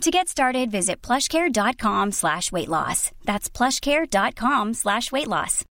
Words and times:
To 0.00 0.10
get 0.10 0.28
started, 0.28 0.70
visit 0.70 1.00
plushcare.com 1.00 2.12
slash 2.12 2.52
weight 2.52 2.68
loss. 2.68 3.10
That's 3.24 3.48
plushcare.com 3.48 4.74
slash 4.74 5.10
weight 5.12 5.28
loss. 5.28 5.64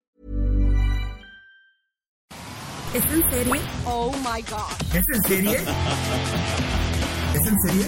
¿Es 2.95 3.05
en 3.13 3.23
serie? 3.31 3.61
Oh 3.87 4.13
my 4.25 4.41
god. 4.43 4.71
¿Es 4.95 5.09
en 5.09 5.23
serie? 5.23 5.57
¿Es 7.35 7.47
en 7.47 7.57
serie? 7.61 7.87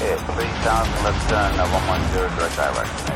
Yeah, 0.00 0.16
3000 0.16 1.04
left 1.04 1.28
turn, 1.28 1.60
uh, 1.60 1.66
110 1.66 2.30
direct 2.36 2.56
direction. 2.56 3.06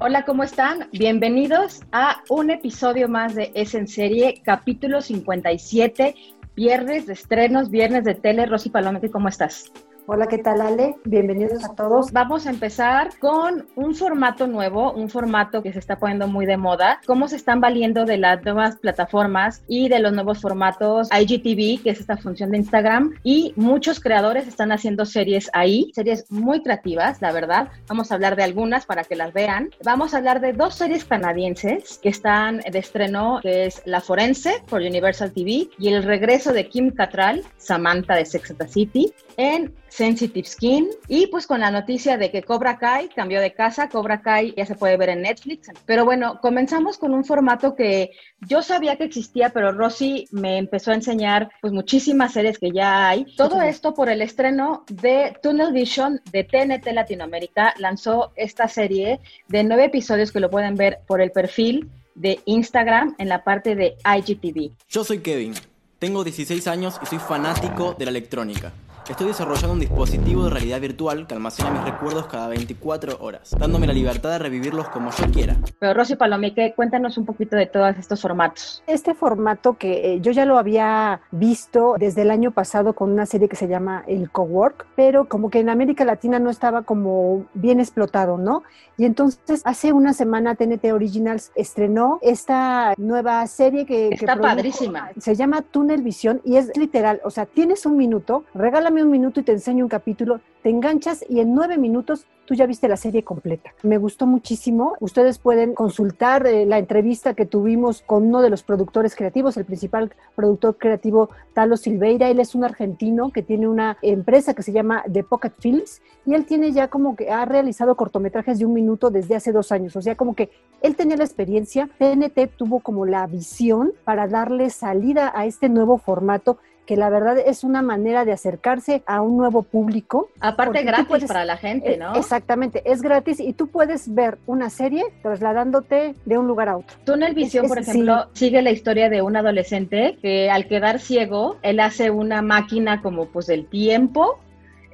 Hola, 0.00 0.24
¿cómo 0.24 0.42
están? 0.42 0.88
Bienvenidos 0.92 1.82
a 1.92 2.22
un 2.28 2.50
episodio 2.50 3.08
más 3.08 3.34
de 3.34 3.52
Es 3.54 3.74
en 3.74 3.88
Serie, 3.88 4.42
capítulo 4.44 5.00
57, 5.00 6.14
viernes 6.54 7.06
de 7.06 7.12
estrenos, 7.12 7.70
viernes 7.70 8.04
de 8.04 8.14
tele. 8.14 8.46
Rosy 8.46 8.70
Palomete, 8.70 9.10
¿cómo 9.10 9.28
estás? 9.28 9.70
Hola, 10.06 10.26
¿qué 10.26 10.36
tal 10.36 10.60
Ale? 10.60 10.96
Bienvenidos 11.06 11.64
a 11.64 11.74
todos. 11.74 12.12
Vamos 12.12 12.46
a 12.46 12.50
empezar 12.50 13.18
con 13.20 13.66
un 13.74 13.94
formato 13.94 14.46
nuevo, 14.46 14.92
un 14.92 15.08
formato 15.08 15.62
que 15.62 15.72
se 15.72 15.78
está 15.78 15.96
poniendo 15.96 16.28
muy 16.28 16.44
de 16.44 16.58
moda. 16.58 17.00
Cómo 17.06 17.26
se 17.26 17.36
están 17.36 17.62
valiendo 17.62 18.04
de 18.04 18.18
las 18.18 18.44
nuevas 18.44 18.76
plataformas 18.76 19.62
y 19.66 19.88
de 19.88 20.00
los 20.00 20.12
nuevos 20.12 20.42
formatos 20.42 21.08
IGTV, 21.10 21.82
que 21.82 21.90
es 21.90 22.00
esta 22.00 22.18
función 22.18 22.50
de 22.50 22.58
Instagram. 22.58 23.14
Y 23.22 23.54
muchos 23.56 23.98
creadores 23.98 24.46
están 24.46 24.72
haciendo 24.72 25.06
series 25.06 25.48
ahí, 25.54 25.90
series 25.94 26.30
muy 26.30 26.62
creativas, 26.62 27.22
la 27.22 27.32
verdad. 27.32 27.68
Vamos 27.88 28.12
a 28.12 28.16
hablar 28.16 28.36
de 28.36 28.42
algunas 28.42 28.84
para 28.84 29.04
que 29.04 29.16
las 29.16 29.32
vean. 29.32 29.70
Vamos 29.86 30.12
a 30.12 30.18
hablar 30.18 30.42
de 30.42 30.52
dos 30.52 30.74
series 30.74 31.06
canadienses 31.06 31.98
que 32.02 32.10
están 32.10 32.58
de 32.58 32.78
estreno, 32.78 33.38
que 33.40 33.64
es 33.64 33.80
La 33.86 34.02
Forense 34.02 34.62
por 34.68 34.82
Universal 34.82 35.32
TV 35.32 35.70
y 35.78 35.88
el 35.88 36.02
regreso 36.02 36.52
de 36.52 36.68
Kim 36.68 36.90
Cattrall, 36.90 37.42
Samantha 37.56 38.16
de 38.16 38.26
Sex 38.26 38.50
and 38.50 38.58
the 38.58 38.68
City, 38.68 39.14
en 39.38 39.72
Sensitive 39.94 40.48
Skin 40.48 40.88
y 41.06 41.28
pues 41.28 41.46
con 41.46 41.60
la 41.60 41.70
noticia 41.70 42.18
de 42.18 42.32
que 42.32 42.42
Cobra 42.42 42.78
Kai 42.78 43.08
cambió 43.10 43.40
de 43.40 43.52
casa, 43.52 43.88
Cobra 43.88 44.22
Kai 44.22 44.52
ya 44.56 44.66
se 44.66 44.74
puede 44.74 44.96
ver 44.96 45.10
en 45.10 45.22
Netflix. 45.22 45.70
Pero 45.86 46.04
bueno, 46.04 46.40
comenzamos 46.40 46.98
con 46.98 47.14
un 47.14 47.24
formato 47.24 47.76
que 47.76 48.10
yo 48.40 48.62
sabía 48.62 48.96
que 48.96 49.04
existía, 49.04 49.50
pero 49.50 49.70
Rosy 49.70 50.26
me 50.32 50.58
empezó 50.58 50.90
a 50.90 50.94
enseñar 50.94 51.48
pues 51.60 51.72
muchísimas 51.72 52.32
series 52.32 52.58
que 52.58 52.72
ya 52.72 53.08
hay. 53.08 53.24
Todo 53.36 53.62
esto 53.62 53.94
por 53.94 54.08
el 54.08 54.20
estreno 54.20 54.84
de 54.90 55.36
Tunnel 55.40 55.72
Vision 55.72 56.20
de 56.32 56.42
TNT 56.42 56.92
Latinoamérica. 56.92 57.74
Lanzó 57.78 58.32
esta 58.34 58.66
serie 58.66 59.20
de 59.46 59.62
nueve 59.62 59.84
episodios 59.84 60.32
que 60.32 60.40
lo 60.40 60.50
pueden 60.50 60.74
ver 60.74 61.02
por 61.06 61.20
el 61.20 61.30
perfil 61.30 61.88
de 62.16 62.40
Instagram 62.46 63.14
en 63.18 63.28
la 63.28 63.44
parte 63.44 63.76
de 63.76 63.96
IGTV. 64.04 64.72
Yo 64.88 65.04
soy 65.04 65.20
Kevin, 65.20 65.54
tengo 66.00 66.24
16 66.24 66.66
años 66.66 66.98
y 67.00 67.06
soy 67.06 67.18
fanático 67.20 67.94
de 67.96 68.06
la 68.06 68.10
electrónica. 68.10 68.72
Estoy 69.08 69.26
desarrollando 69.26 69.74
un 69.74 69.80
dispositivo 69.80 70.44
de 70.44 70.50
realidad 70.50 70.80
virtual 70.80 71.26
que 71.26 71.34
almacena 71.34 71.70
mis 71.70 71.84
recuerdos 71.84 72.26
cada 72.26 72.48
24 72.48 73.18
horas, 73.20 73.54
dándome 73.58 73.86
la 73.86 73.92
libertad 73.92 74.30
de 74.30 74.38
revivirlos 74.38 74.88
como 74.88 75.10
yo 75.10 75.26
quiera. 75.30 75.56
Pero 75.78 75.92
Rosy 75.92 76.16
Palomeque, 76.16 76.72
cuéntanos 76.74 77.18
un 77.18 77.26
poquito 77.26 77.54
de 77.54 77.66
todos 77.66 77.98
estos 77.98 78.22
formatos. 78.22 78.82
Este 78.86 79.12
formato 79.12 79.74
que 79.76 80.14
eh, 80.14 80.20
yo 80.22 80.32
ya 80.32 80.46
lo 80.46 80.56
había 80.56 81.20
visto 81.32 81.96
desde 81.98 82.22
el 82.22 82.30
año 82.30 82.52
pasado 82.52 82.94
con 82.94 83.12
una 83.12 83.26
serie 83.26 83.46
que 83.46 83.56
se 83.56 83.68
llama 83.68 84.04
El 84.06 84.30
Cowork, 84.30 84.86
pero 84.96 85.28
como 85.28 85.50
que 85.50 85.60
en 85.60 85.68
América 85.68 86.06
Latina 86.06 86.38
no 86.38 86.48
estaba 86.48 86.80
como 86.82 87.44
bien 87.52 87.80
explotado, 87.80 88.38
¿no? 88.38 88.62
Y 88.96 89.04
entonces 89.04 89.60
hace 89.64 89.92
una 89.92 90.14
semana 90.14 90.54
TNT 90.54 90.92
Originals 90.94 91.52
estrenó 91.56 92.20
esta 92.22 92.94
nueva 92.96 93.46
serie 93.48 93.84
que... 93.84 94.08
que 94.10 94.14
Está 94.14 94.34
produjo. 94.34 94.54
padrísima. 94.54 95.10
Se 95.18 95.34
llama 95.34 95.60
Tunnel 95.60 96.00
Visión 96.00 96.40
y 96.42 96.56
es 96.56 96.74
literal, 96.76 97.20
o 97.24 97.30
sea, 97.30 97.44
tienes 97.44 97.84
un 97.84 97.98
minuto, 97.98 98.44
regálame 98.54 98.93
un 99.02 99.10
minuto 99.10 99.40
y 99.40 99.42
te 99.42 99.52
enseño 99.52 99.84
un 99.84 99.88
capítulo, 99.88 100.40
te 100.62 100.70
enganchas 100.70 101.24
y 101.28 101.40
en 101.40 101.54
nueve 101.54 101.78
minutos 101.78 102.26
tú 102.44 102.54
ya 102.54 102.66
viste 102.66 102.88
la 102.88 102.96
serie 102.96 103.22
completa. 103.22 103.74
Me 103.82 103.98
gustó 103.98 104.26
muchísimo. 104.26 104.96
Ustedes 105.00 105.38
pueden 105.38 105.74
consultar 105.74 106.46
eh, 106.46 106.66
la 106.66 106.78
entrevista 106.78 107.34
que 107.34 107.46
tuvimos 107.46 108.02
con 108.02 108.26
uno 108.26 108.42
de 108.42 108.50
los 108.50 108.62
productores 108.62 109.14
creativos, 109.14 109.56
el 109.56 109.64
principal 109.64 110.12
productor 110.34 110.76
creativo, 110.76 111.30
Talo 111.54 111.76
Silveira. 111.76 112.28
Él 112.28 112.40
es 112.40 112.54
un 112.54 112.64
argentino 112.64 113.30
que 113.30 113.42
tiene 113.42 113.68
una 113.68 113.98
empresa 114.02 114.54
que 114.54 114.62
se 114.62 114.72
llama 114.72 115.04
The 115.10 115.24
Pocket 115.24 115.52
Films 115.58 116.02
y 116.26 116.34
él 116.34 116.44
tiene 116.44 116.72
ya 116.72 116.88
como 116.88 117.16
que 117.16 117.30
ha 117.30 117.44
realizado 117.44 117.96
cortometrajes 117.96 118.58
de 118.58 118.66
un 118.66 118.74
minuto 118.74 119.10
desde 119.10 119.36
hace 119.36 119.52
dos 119.52 119.72
años. 119.72 119.96
O 119.96 120.02
sea, 120.02 120.16
como 120.16 120.34
que 120.34 120.50
él 120.82 120.96
tenía 120.96 121.16
la 121.16 121.24
experiencia, 121.24 121.88
TNT 121.98 122.56
tuvo 122.56 122.80
como 122.80 123.06
la 123.06 123.26
visión 123.26 123.92
para 124.04 124.28
darle 124.28 124.70
salida 124.70 125.32
a 125.34 125.46
este 125.46 125.68
nuevo 125.68 125.98
formato 125.98 126.58
que 126.86 126.96
la 126.96 127.08
verdad 127.10 127.38
es 127.38 127.64
una 127.64 127.82
manera 127.82 128.24
de 128.24 128.32
acercarse 128.32 129.02
a 129.06 129.20
un 129.22 129.36
nuevo 129.36 129.62
público. 129.62 130.28
Aparte 130.40 130.82
gratis 130.82 131.06
puedes- 131.06 131.28
para 131.28 131.44
la 131.44 131.56
gente, 131.56 131.94
eh, 131.94 131.96
¿no? 131.96 132.14
Exactamente, 132.14 132.82
es 132.84 133.02
gratis 133.02 133.40
y 133.40 133.52
tú 133.52 133.68
puedes 133.68 134.14
ver 134.14 134.38
una 134.46 134.70
serie 134.70 135.04
trasladándote 135.22 136.14
de 136.24 136.38
un 136.38 136.46
lugar 136.46 136.68
a 136.68 136.76
otro. 136.78 136.96
Túnel 137.04 137.34
Visión, 137.34 137.64
Es- 137.64 137.68
por 137.70 137.78
ejemplo, 137.78 138.26
sigue 138.32 138.62
la 138.62 138.70
historia 138.70 139.08
de 139.08 139.22
un 139.22 139.36
adolescente 139.36 140.18
que 140.22 140.50
al 140.50 140.66
quedar 140.66 140.98
ciego, 141.00 141.56
él 141.62 141.80
hace 141.80 142.10
una 142.10 142.42
máquina 142.42 143.02
como 143.02 143.26
pues 143.26 143.46
del 143.46 143.66
tiempo 143.66 144.38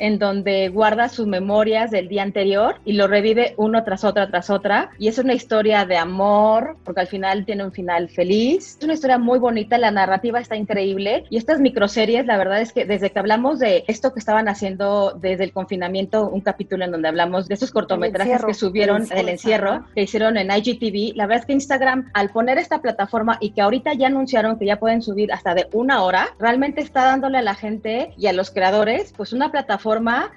en 0.01 0.19
donde 0.19 0.69
guarda 0.71 1.09
sus 1.09 1.27
memorias 1.27 1.91
del 1.91 2.09
día 2.09 2.23
anterior 2.23 2.81
y 2.85 2.95
lo 2.95 3.07
revive 3.07 3.55
uno 3.57 3.85
tras 3.85 4.03
otra 4.03 4.29
tras 4.29 4.51
otra. 4.51 4.91
Y 4.99 5.09
es 5.09 5.19
una 5.19 5.35
historia 5.35 5.85
de 5.85 5.97
amor, 5.97 6.77
porque 6.85 7.03
al 7.03 7.07
final 7.07 7.45
tiene 7.45 7.65
un 7.65 7.73
final 7.73 8.09
feliz. 8.09 8.79
Es 8.79 8.85
una 8.85 8.95
historia 8.95 9.19
muy 9.19 9.39
bonita, 9.39 9.79
la 9.79 9.91
narrativa 9.91 10.41
está 10.41 10.57
increíble. 10.57 11.25
Y 11.31 11.37
estas 11.37 11.61
microseries, 11.61 12.27
la 12.27 12.39
verdad 12.39 12.61
es 12.61 12.73
que 12.73 12.87
desde 12.87 13.11
que 13.11 13.19
hablamos 13.19 13.59
de 13.59 13.85
esto 13.87 14.13
que 14.13 14.19
estaban 14.19 14.49
haciendo 14.49 15.13
desde 15.21 15.45
el 15.45 15.53
confinamiento, 15.53 16.29
un 16.29 16.41
capítulo 16.41 16.85
en 16.85 16.93
donde 16.93 17.09
hablamos 17.09 17.47
de 17.47 17.55
esos 17.55 17.71
cortometrajes 17.71 18.33
encierro, 18.33 18.49
que 18.49 18.55
subieron 18.55 19.03
el 19.03 19.09
del 19.09 19.29
encierro, 19.29 19.85
que 19.95 20.03
hicieron 20.03 20.39
en 20.39 20.51
IGTV. 20.51 21.15
La 21.15 21.27
verdad 21.27 21.43
es 21.43 21.47
que 21.47 21.53
Instagram, 21.53 22.11
al 22.15 22.31
poner 22.31 22.57
esta 22.57 22.81
plataforma 22.81 23.37
y 23.41 23.51
que 23.51 23.61
ahorita 23.61 23.93
ya 23.93 24.07
anunciaron 24.07 24.59
que 24.59 24.65
ya 24.65 24.79
pueden 24.79 25.03
subir 25.03 25.31
hasta 25.31 25.55
de 25.55 25.69
una 25.73 26.03
hora, 26.03 26.29
realmente 26.39 26.81
está 26.81 27.05
dándole 27.05 27.37
a 27.39 27.43
la 27.43 27.55
gente 27.55 28.15
y 28.17 28.27
a 28.29 28.33
los 28.33 28.51
creadores, 28.51 29.13
pues 29.15 29.35
una 29.35 29.51
plataforma 29.51 29.90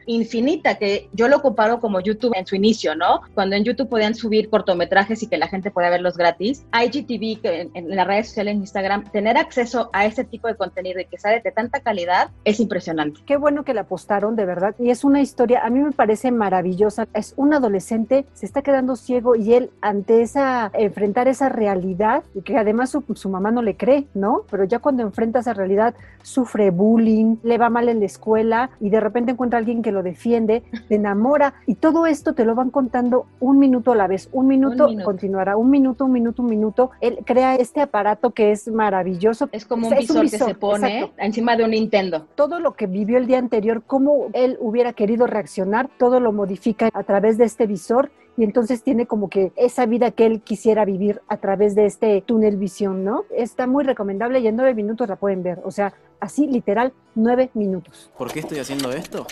infinita 0.06 0.76
que 0.76 1.10
yo 1.14 1.28
lo 1.28 1.42
comparo 1.42 1.80
como 1.80 2.00
YouTube 2.00 2.34
en 2.36 2.46
su 2.46 2.56
inicio, 2.56 2.96
¿no? 2.96 3.22
Cuando 3.34 3.56
en 3.56 3.64
YouTube 3.64 3.90
podían 3.90 4.16
subir 4.16 4.50
cortometrajes 4.50 5.24
y 5.24 5.28
que 5.28 5.38
la 5.38 5.48
gente 5.48 5.72
podía 5.72 5.90
verlos 5.90 6.18
gratis. 6.18 6.66
IGTV, 6.74 7.40
en, 7.44 7.72
en 7.74 7.96
las 7.96 8.08
redes 8.08 8.28
sociales, 8.28 8.56
en 8.56 8.62
Instagram, 8.62 9.04
tener 9.12 9.38
acceso 9.38 9.90
a 9.94 10.06
este 10.06 10.24
tipo 10.24 10.48
de 10.48 10.56
contenido 10.56 11.00
y 11.00 11.06
que 11.06 11.18
sale 11.18 11.42
de 11.42 11.52
tanta 11.52 11.80
calidad 11.82 12.32
es 12.46 12.60
impresionante. 12.60 13.22
Qué 13.26 13.38
bueno 13.38 13.64
que 13.64 13.74
la 13.74 13.82
apostaron, 13.82 14.36
de 14.36 14.46
verdad. 14.46 14.76
Y 14.80 14.90
es 14.90 15.04
una 15.04 15.22
historia, 15.22 15.64
a 15.64 15.70
mí 15.70 15.80
me 15.80 15.92
parece 15.92 16.32
maravillosa. 16.32 17.08
Es 17.14 17.34
un 17.38 17.54
adolescente, 17.54 18.26
se 18.34 18.46
está 18.46 18.62
quedando 18.62 18.96
ciego 18.96 19.36
y 19.36 19.54
él 19.54 19.72
ante 19.82 20.22
esa, 20.22 20.72
enfrentar 20.74 21.28
esa 21.28 21.50
realidad, 21.50 22.24
y 22.34 22.42
que 22.42 22.58
además 22.58 22.90
su, 22.90 23.04
su 23.16 23.30
mamá 23.30 23.52
no 23.52 23.62
le 23.62 23.76
cree, 23.76 24.08
¿no? 24.14 24.44
Pero 24.50 24.64
ya 24.66 24.80
cuando 24.80 25.04
enfrenta 25.04 25.40
esa 25.40 25.54
realidad, 25.54 25.94
sufre 26.22 26.72
bullying, 26.72 27.38
le 27.44 27.58
va 27.58 27.70
mal 27.70 27.90
en 27.90 28.00
la 28.00 28.06
escuela 28.06 28.70
y 28.80 28.90
de 28.90 29.00
repente 29.00 29.32
encuentra 29.32 29.43
a 29.52 29.58
alguien 29.58 29.82
que 29.82 29.92
lo 29.92 30.04
defiende, 30.04 30.64
te 30.88 30.96
enamora 30.96 31.54
y 31.66 31.76
todo 31.76 32.06
esto 32.06 32.34
te 32.34 32.46
lo 32.46 32.56
van 32.56 32.70
contando 32.70 33.26
un 33.40 33.60
minuto 33.60 33.92
a 33.92 33.96
la 33.96 34.08
vez. 34.08 34.30
Un 34.32 34.48
minuto, 34.48 34.86
Un 34.86 34.92
minuto. 34.92 35.06
continuará, 35.06 35.58
un 35.58 35.70
minuto, 35.70 36.06
un 36.06 36.12
minuto, 36.12 36.42
un 36.42 36.50
minuto. 36.50 36.92
Él 37.02 37.20
crea 37.26 37.56
este 37.56 37.82
aparato 37.82 38.32
que 38.32 38.52
es 38.52 38.68
maravilloso. 38.68 39.50
Es 39.52 39.66
como 39.66 39.88
un 39.88 39.94
Es 39.94 40.00
visor, 40.02 40.22
que 40.22 40.30
se 40.30 40.56
pone 40.56 41.00
exacto 41.00 41.22
encima 41.24 41.56
de 41.58 41.64
un 41.66 41.72
Nintendo. 41.72 42.28
todo 42.36 42.60
lo 42.60 42.76
que 42.76 42.88
vivió 42.88 43.18
el 43.18 43.28
día 43.28 43.40
anterior, 43.40 43.84
cómo 43.86 44.28
él 44.34 44.58
hubiera 44.60 44.94
querido 44.94 45.28
reaccionar, 45.28 45.90
todo 45.98 46.20
lo 46.20 46.32
modifica 46.32 46.90
a 46.94 47.04
través 47.04 47.38
de 47.38 47.46
este 47.46 47.68
visor 47.68 48.12
y 48.38 48.44
entonces 48.44 48.84
tiene 48.84 49.06
como 49.06 49.30
que 49.30 49.52
esa 49.56 49.86
vida 49.86 50.12
que 50.12 50.26
él 50.26 50.42
quisiera 50.42 50.86
vivir 50.86 51.22
a 51.28 51.38
través 51.38 51.76
de 51.76 51.86
este 51.86 52.22
túnel 52.22 52.58
visión, 52.58 53.04
¿no? 53.04 53.26
Está 53.36 53.68
muy 53.68 53.84
recomendable 53.84 54.40
y 54.40 54.48
en 54.48 54.56
nueve 54.56 54.74
minutos 54.74 55.08
la 55.08 55.16
pueden 55.16 55.44
ver, 55.44 55.60
o 55.64 55.72
sea, 55.72 55.94
así 56.20 56.48
literal, 56.48 56.94
nueve 57.16 57.50
minutos. 57.54 58.12
¿Por 58.18 58.32
qué 58.32 58.40
estoy 58.40 58.60
haciendo 58.60 58.92
esto? 58.92 59.28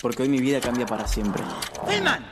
Porque 0.00 0.22
hoy 0.22 0.28
mi 0.28 0.40
vida 0.40 0.60
cambia 0.60 0.86
para 0.86 1.06
siempre. 1.06 1.42
Feynman, 1.86 2.24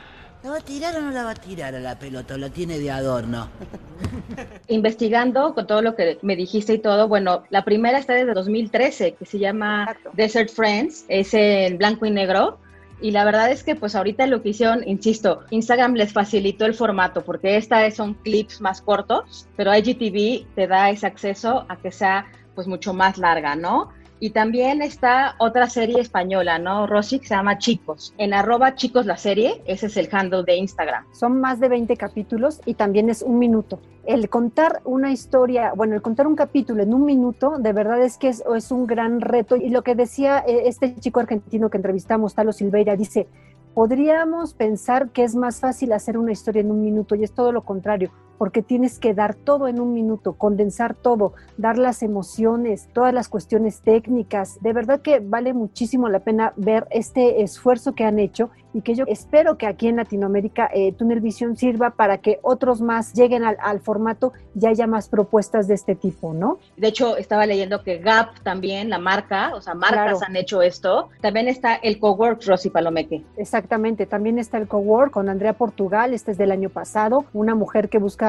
¿la 0.43 0.51
va 0.51 0.57
a 0.57 0.61
tirar 0.61 0.95
o 0.95 1.01
no 1.01 1.11
la 1.11 1.23
va 1.23 1.31
a 1.31 1.35
tirar 1.35 1.73
a 1.73 1.79
la 1.79 1.97
pelota? 1.97 2.35
¿O 2.35 2.37
la 2.37 2.49
tiene 2.49 2.77
de 2.77 2.91
adorno? 2.91 3.49
investigando 4.67 5.53
con 5.53 5.67
todo 5.67 5.81
lo 5.81 5.95
que 5.95 6.19
me 6.21 6.35
dijiste 6.35 6.73
y 6.73 6.79
todo, 6.79 7.07
bueno, 7.07 7.43
la 7.49 7.63
primera 7.63 7.97
está 7.97 8.13
desde 8.13 8.33
2013, 8.33 9.13
que 9.13 9.25
se 9.25 9.39
llama 9.39 9.83
Exacto. 9.83 10.11
Desert 10.13 10.49
Friends, 10.51 11.05
es 11.07 11.33
en 11.33 11.77
blanco 11.77 12.05
y 12.05 12.11
negro, 12.11 12.59
Y 13.01 13.11
la 13.11 13.25
verdad 13.25 13.51
es 13.51 13.63
que 13.63 13.75
pues 13.75 13.95
ahorita 13.95 14.25
lo 14.25 14.41
que 14.41 14.49
hicieron, 14.49 14.87
insisto, 14.87 15.41
Instagram 15.49 15.95
les 15.95 16.13
facilitó 16.13 16.65
el 16.65 16.73
formato 16.73 17.23
porque 17.23 17.57
esta 17.57 17.89
son 17.91 18.13
clips 18.13 18.61
más 18.61 18.81
cortos, 18.81 19.47
pero 19.55 19.75
IGTV 19.75 20.47
te 20.55 20.67
da 20.67 20.89
ese 20.89 21.05
acceso 21.05 21.65
a 21.67 21.77
que 21.77 21.91
sea 21.91 22.25
pues 22.55 22.67
mucho 22.67 22.93
más 22.93 23.17
larga, 23.17 23.55
¿no? 23.55 23.91
Y 24.19 24.29
también 24.29 24.81
está 24.81 25.35
otra 25.39 25.69
serie 25.69 25.99
española, 25.99 26.57
¿no? 26.57 26.87
Rosy, 26.87 27.19
que 27.19 27.27
se 27.27 27.35
llama 27.35 27.57
Chicos. 27.57 28.13
En 28.17 28.33
arroba 28.33 28.75
chicos 28.75 29.05
la 29.05 29.17
serie, 29.17 29.61
ese 29.65 29.87
es 29.87 29.97
el 29.97 30.07
handle 30.11 30.43
de 30.43 30.55
Instagram. 30.55 31.03
Son 31.11 31.41
más 31.41 31.59
de 31.59 31.67
20 31.67 31.97
capítulos 31.97 32.61
y 32.65 32.75
también 32.75 33.09
es 33.09 33.21
un 33.21 33.39
minuto. 33.39 33.81
El 34.05 34.29
contar 34.29 34.81
una 34.85 35.11
historia, 35.11 35.73
bueno, 35.75 35.95
el 35.95 36.01
contar 36.01 36.27
un 36.27 36.35
capítulo 36.35 36.81
en 36.81 36.93
un 36.93 37.05
minuto, 37.05 37.57
de 37.57 37.73
verdad 37.73 38.01
es 38.01 38.17
que 38.17 38.29
es, 38.29 38.43
es 38.55 38.71
un 38.71 38.87
gran 38.87 39.19
reto. 39.19 39.57
Y 39.57 39.69
lo 39.69 39.81
que 39.81 39.95
decía 39.95 40.43
eh, 40.47 40.63
este 40.67 40.95
chico 40.95 41.19
argentino 41.19 41.69
que 41.69 41.77
entrevistamos, 41.77 42.35
Talo 42.35 42.53
Silveira, 42.53 42.95
dice, 42.95 43.27
podríamos 43.73 44.53
pensar 44.53 45.09
que 45.09 45.23
es 45.23 45.35
más 45.35 45.59
fácil 45.59 45.91
hacer 45.91 46.17
una 46.17 46.31
historia 46.31 46.61
en 46.61 46.71
un 46.71 46.81
minuto 46.81 47.15
y 47.15 47.23
es 47.25 47.33
todo 47.33 47.51
lo 47.51 47.63
contrario 47.63 48.11
porque 48.37 48.61
tienes 48.61 48.99
que 48.99 49.13
dar 49.13 49.35
todo 49.35 49.67
en 49.67 49.79
un 49.79 49.93
minuto, 49.93 50.33
condensar 50.33 50.95
todo, 50.95 51.33
dar 51.57 51.77
las 51.77 52.03
emociones, 52.03 52.89
todas 52.93 53.13
las 53.13 53.29
cuestiones 53.29 53.81
técnicas. 53.81 54.61
De 54.61 54.73
verdad 54.73 55.01
que 55.01 55.19
vale 55.19 55.53
muchísimo 55.53 56.09
la 56.09 56.19
pena 56.19 56.53
ver 56.55 56.87
este 56.91 57.41
esfuerzo 57.41 57.93
que 57.93 58.03
han 58.03 58.19
hecho 58.19 58.49
y 58.75 58.81
que 58.81 58.93
yo 58.93 59.05
espero 59.07 59.57
que 59.57 59.67
aquí 59.67 59.87
en 59.87 59.95
Latinoamérica 59.95 60.69
eh, 60.73 60.91
Tunnel 60.91 61.21
Vision 61.21 61.55
sirva 61.55 61.91
para 61.91 62.17
que 62.17 62.39
otros 62.41 62.81
más 62.81 63.13
lleguen 63.13 63.45
al, 63.45 63.79
formato 63.79 64.33
y 64.53 64.65
haya 64.65 64.85
más 64.85 65.07
propuestas 65.07 65.69
de 65.69 65.75
este 65.75 65.95
tipo, 65.95 66.33
¿no? 66.33 66.59
De 66.75 66.89
hecho, 66.89 67.15
estaba 67.15 67.45
leyendo 67.45 67.83
que 67.83 67.99
Gap 67.99 68.41
también, 68.43 68.89
la 68.89 68.99
marca, 68.99 69.55
o 69.55 69.61
sea, 69.61 69.75
marcas 69.75 70.21
han 70.21 70.35
hecho 70.35 70.61
esto. 70.61 71.07
También 71.21 71.47
está 71.47 71.75
el 71.75 71.99
Cowork, 71.99 72.43
Rosy 72.45 72.69
Palomeque. 72.69 73.23
Exactamente, 73.37 74.05
también 74.05 74.39
está 74.39 74.57
el 74.57 74.67
Cowork 74.67 75.11
con 75.11 75.29
Andrea 75.29 75.53
Portugal, 75.53 76.13
este 76.13 76.31
es 76.31 76.37
del 76.37 76.51
año 76.51 76.69
pasado, 76.69 77.23
una 77.31 77.55
mujer 77.55 77.87
que 77.87 77.97
busca 77.97 78.24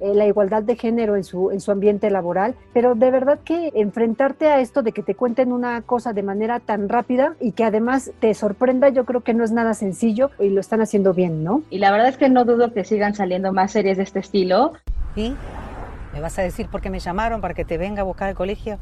eh, 0.00 0.14
la 0.14 0.26
igualdad 0.26 0.62
de 0.62 0.76
género 0.76 1.16
en 1.16 1.24
su, 1.24 1.50
en 1.50 1.60
su 1.60 1.72
ambiente 1.72 2.08
laboral, 2.10 2.54
pero 2.72 2.94
de 2.94 3.10
verdad 3.10 3.40
que 3.44 3.72
enfrentarte 3.74 4.46
a 4.46 4.60
esto 4.60 4.82
de 4.82 4.92
que 4.92 5.02
te 5.02 5.16
cuenten 5.16 5.52
una 5.52 5.82
cosa 5.82 6.12
de 6.12 6.22
manera 6.22 6.60
tan 6.60 6.88
rápida 6.88 7.34
y 7.40 7.52
que 7.52 7.64
además 7.64 8.12
te 8.20 8.32
sorprenda, 8.34 8.90
yo 8.90 9.04
creo 9.04 9.22
que 9.22 9.34
no 9.34 9.42
es 9.42 9.50
nada 9.50 9.74
sencillo 9.74 10.30
y 10.38 10.50
lo 10.50 10.60
están 10.60 10.80
haciendo 10.80 11.14
bien, 11.14 11.42
¿no? 11.42 11.62
Y 11.68 11.78
la 11.78 11.90
verdad 11.90 12.08
es 12.08 12.16
que 12.16 12.28
no 12.28 12.44
dudo 12.44 12.72
que 12.72 12.84
sigan 12.84 13.14
saliendo 13.14 13.52
más 13.52 13.72
series 13.72 13.96
de 13.96 14.04
este 14.04 14.20
estilo. 14.20 14.74
¿Y? 15.16 15.34
¿Me 16.12 16.20
vas 16.20 16.38
a 16.38 16.42
decir 16.42 16.68
por 16.68 16.80
qué 16.80 16.90
me 16.90 17.00
llamaron 17.00 17.40
para 17.40 17.54
que 17.54 17.64
te 17.64 17.76
venga 17.76 18.02
a 18.02 18.04
buscar 18.04 18.28
al 18.28 18.34
colegio? 18.36 18.78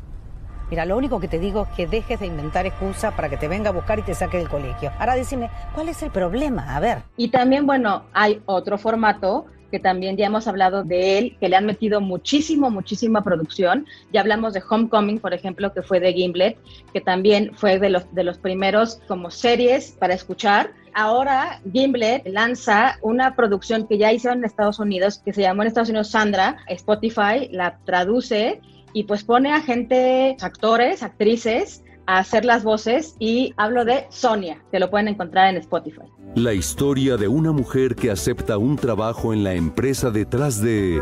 Mira, 0.69 0.85
lo 0.85 0.97
único 0.97 1.21
que 1.21 1.29
te 1.29 1.39
digo 1.39 1.63
es 1.63 1.69
que 1.77 1.87
dejes 1.87 2.19
de 2.19 2.27
inventar 2.27 2.67
excusas 2.67 3.15
para 3.15 3.29
que 3.29 3.37
te 3.37 3.47
venga 3.47 3.71
a 3.71 3.73
buscar 3.73 4.01
y 4.01 4.03
te 4.03 4.15
saque 4.15 4.37
del 4.37 4.49
colegio. 4.49 4.91
Ahora 4.99 5.15
decime, 5.15 5.49
¿cuál 5.75 5.89
es 5.89 6.03
el 6.03 6.11
problema? 6.11 6.75
A 6.75 6.81
ver. 6.81 6.99
Y 7.17 7.29
también, 7.29 7.67
bueno, 7.67 8.03
hay 8.13 8.43
otro 8.47 8.77
formato 8.77 9.47
que 9.71 9.79
también 9.79 10.17
ya 10.17 10.27
hemos 10.27 10.47
hablado 10.47 10.85
de 10.85 11.19
él, 11.19 11.37
que 11.41 11.49
le 11.49 11.57
han 11.57 11.67
metido 11.67 12.01
muchísimo, 12.01 12.71
muchísima 12.71 13.23
producción. 13.23 13.87
Ya 14.13 14.21
hablamos 14.21 14.53
de 14.53 14.63
Homecoming, 14.69 15.19
por 15.19 15.35
ejemplo, 15.35 15.73
que 15.73 15.83
fue 15.83 16.01
de 16.01 16.13
Gimlet, 16.13 16.59
que 16.93 17.01
también 17.01 17.53
fue 17.55 17.79
de 17.79 17.91
los, 17.91 18.15
de 18.15 18.25
los 18.25 18.39
primeros 18.39 19.01
como 19.09 19.31
series 19.31 19.93
para 19.93 20.15
escuchar. 20.15 20.71
Ahora 20.95 21.61
Gimlet 21.73 22.27
lanza 22.27 22.99
una 23.03 23.37
producción 23.37 23.87
que 23.87 23.99
ya 23.99 24.13
hicieron 24.13 24.39
en 24.39 24.45
Estados 24.47 24.79
Unidos, 24.79 25.21
que 25.25 25.33
se 25.33 25.43
llamó 25.43 25.63
en 25.63 25.69
Estados 25.69 25.91
Unidos 25.91 26.11
Sandra, 26.11 26.57
Spotify 26.69 27.49
la 27.51 27.79
traduce 27.85 28.61
y 28.93 29.05
pues 29.05 29.25
pone 29.25 29.53
a 29.53 29.61
gente, 29.61 30.37
actores, 30.41 31.03
actrices, 31.03 31.85
a 32.07 32.19
hacer 32.19 32.45
las 32.45 32.65
voces 32.65 33.17
y 33.19 33.53
hablo 33.57 33.85
de 33.85 34.07
Sonia, 34.11 34.63
que 34.71 34.79
lo 34.79 34.91
pueden 34.91 35.09
encontrar 35.09 35.49
en 35.51 35.57
Spotify. 35.59 36.03
La 36.35 36.55
historia 36.55 37.17
de 37.17 37.29
una 37.29 37.53
mujer 37.53 37.95
que 37.95 38.11
acepta 38.11 38.59
un 38.59 38.77
trabajo 38.77 39.33
en 39.33 39.45
la 39.45 39.55
empresa 39.55 40.11
detrás 40.11 40.61
de 40.61 41.01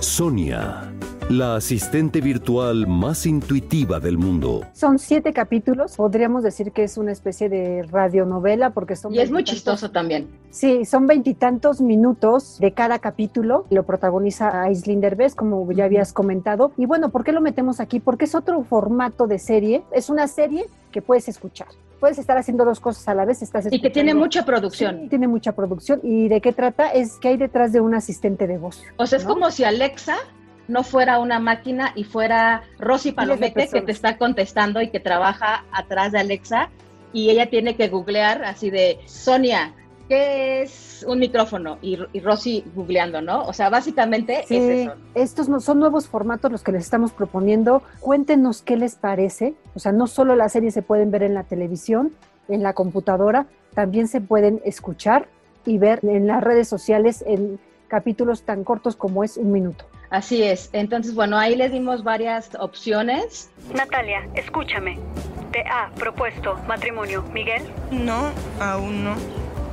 Sonia 0.00 0.89
la 1.30 1.54
asistente 1.54 2.20
virtual 2.20 2.88
más 2.88 3.24
intuitiva 3.24 4.00
del 4.00 4.18
mundo. 4.18 4.66
Son 4.72 4.98
siete 4.98 5.32
capítulos, 5.32 5.96
podríamos 5.96 6.42
decir 6.42 6.72
que 6.72 6.82
es 6.82 6.98
una 6.98 7.12
especie 7.12 7.48
de 7.48 7.84
radionovela 7.84 8.70
porque 8.70 8.96
son... 8.96 9.14
Y 9.14 9.20
es 9.20 9.30
muy 9.30 9.44
chistoso 9.44 9.92
también. 9.92 10.26
Sí, 10.50 10.84
son 10.84 11.06
veintitantos 11.06 11.80
minutos 11.80 12.58
de 12.58 12.72
cada 12.72 12.98
capítulo, 12.98 13.64
lo 13.70 13.84
protagoniza 13.84 14.62
Aislinn 14.62 15.00
Derbez, 15.00 15.36
como 15.36 15.70
ya 15.70 15.84
habías 15.84 16.12
comentado. 16.12 16.72
Y 16.76 16.86
bueno, 16.86 17.10
¿por 17.10 17.22
qué 17.22 17.30
lo 17.30 17.40
metemos 17.40 17.78
aquí? 17.78 18.00
Porque 18.00 18.24
es 18.24 18.34
otro 18.34 18.64
formato 18.64 19.28
de 19.28 19.38
serie, 19.38 19.84
es 19.92 20.10
una 20.10 20.26
serie 20.26 20.66
que 20.90 21.00
puedes 21.00 21.28
escuchar 21.28 21.68
puedes 22.00 22.18
estar 22.18 22.38
haciendo 22.38 22.64
dos 22.64 22.80
cosas 22.80 23.06
a 23.08 23.14
la 23.14 23.26
vez. 23.26 23.42
Estás 23.42 23.66
y 23.70 23.78
que 23.78 23.90
tiene 23.90 24.14
mucha 24.14 24.46
producción. 24.46 25.10
tiene 25.10 25.28
mucha 25.28 25.52
producción. 25.52 26.00
¿Y 26.02 26.28
de 26.28 26.40
qué 26.40 26.54
trata? 26.54 26.88
Es 26.88 27.18
que 27.18 27.28
hay 27.28 27.36
detrás 27.36 27.74
de 27.74 27.82
un 27.82 27.94
asistente 27.94 28.46
de 28.46 28.56
voz. 28.56 28.82
O 28.96 29.06
sea, 29.06 29.18
es 29.18 29.24
como 29.24 29.50
si 29.50 29.64
Alexa 29.64 30.16
no 30.70 30.84
fuera 30.84 31.18
una 31.18 31.40
máquina 31.40 31.92
y 31.94 32.04
fuera 32.04 32.62
Rosy 32.78 33.12
Palomete 33.12 33.68
que 33.68 33.82
te 33.82 33.92
está 33.92 34.16
contestando 34.16 34.80
y 34.80 34.88
que 34.88 35.00
trabaja 35.00 35.64
atrás 35.72 36.12
de 36.12 36.20
Alexa 36.20 36.70
y 37.12 37.30
ella 37.30 37.50
tiene 37.50 37.76
que 37.76 37.88
googlear 37.88 38.44
así 38.44 38.70
de 38.70 39.00
Sonia, 39.06 39.74
¿qué 40.08 40.62
es 40.62 41.04
un 41.08 41.18
micrófono? 41.18 41.78
Y, 41.82 41.96
Rosy 42.20 42.64
googleando, 42.74 43.20
¿no? 43.20 43.42
O 43.42 43.52
sea, 43.52 43.68
básicamente 43.68 44.40
es 44.40 44.50
eso. 44.50 44.92
Estos 45.14 45.48
no, 45.48 45.60
son 45.60 45.80
nuevos 45.80 46.08
formatos 46.08 46.52
los 46.52 46.62
que 46.62 46.72
les 46.72 46.84
estamos 46.84 47.12
proponiendo. 47.12 47.82
Cuéntenos 48.00 48.62
qué 48.62 48.76
les 48.76 48.94
parece. 48.94 49.54
O 49.74 49.80
sea, 49.80 49.92
no 49.92 50.06
solo 50.06 50.36
las 50.36 50.52
series 50.52 50.74
se 50.74 50.82
pueden 50.82 51.10
ver 51.10 51.24
en 51.24 51.34
la 51.34 51.44
televisión, 51.44 52.12
en 52.48 52.62
la 52.62 52.74
computadora, 52.74 53.46
también 53.74 54.08
se 54.08 54.20
pueden 54.20 54.60
escuchar 54.64 55.28
y 55.66 55.78
ver 55.78 56.00
en 56.02 56.26
las 56.26 56.42
redes 56.42 56.68
sociales 56.68 57.24
en 57.26 57.58
capítulos 57.88 58.42
tan 58.42 58.64
cortos 58.64 58.96
como 58.96 59.24
es 59.24 59.36
un 59.36 59.52
minuto. 59.52 59.84
Así 60.10 60.42
es. 60.42 60.70
Entonces, 60.72 61.14
bueno, 61.14 61.38
ahí 61.38 61.56
les 61.56 61.72
dimos 61.72 62.02
varias 62.02 62.50
opciones. 62.58 63.50
Natalia, 63.72 64.28
escúchame. 64.34 64.98
Te 65.52 65.60
ha 65.62 65.90
propuesto 65.96 66.56
matrimonio, 66.66 67.22
Miguel. 67.32 67.62
No, 67.90 68.30
aún 68.60 69.04
no. 69.04 69.14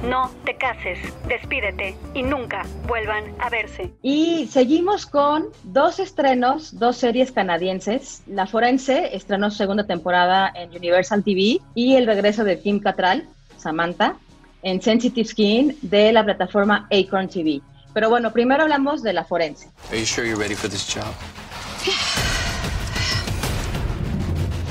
No 0.04 0.30
te 0.46 0.56
cases, 0.56 1.00
despídete 1.28 1.98
y 2.14 2.22
nunca 2.22 2.64
vuelvan 2.88 3.24
a 3.40 3.50
verse. 3.50 3.92
Y 4.04 4.46
seguimos 4.46 5.08
con 5.08 5.48
dos 5.64 5.98
estrenos, 6.00 6.78
dos 6.78 6.98
series 6.98 7.32
canadienses. 7.32 8.22
La 8.28 8.46
Forense 8.46 9.16
estrenó 9.16 9.50
segunda 9.50 9.88
temporada 9.88 10.52
en 10.54 10.70
Universal 10.70 11.24
TV 11.24 11.60
y 11.74 11.96
el 11.96 12.06
regreso 12.06 12.44
de 12.44 12.60
Kim 12.60 12.80
Cattrall, 12.80 13.28
Samantha, 13.58 14.18
en 14.62 14.82
Sensitive 14.84 15.28
Skin 15.28 15.78
de 15.82 16.12
la 16.14 16.24
plataforma 16.24 16.88
Acorn 16.92 17.28
TV. 17.28 17.62
Pero 17.98 18.12
bueno, 18.12 18.32
primero 18.32 18.62
hablamos 18.62 19.02
de 19.02 19.12
la 19.12 19.24
forense. 19.24 19.70
Are 19.90 19.98
you 19.98 20.06
sure 20.06 20.24
you're 20.24 20.40
ready 20.40 20.54
for 20.54 20.70
this 20.70 20.88
job? 20.88 21.16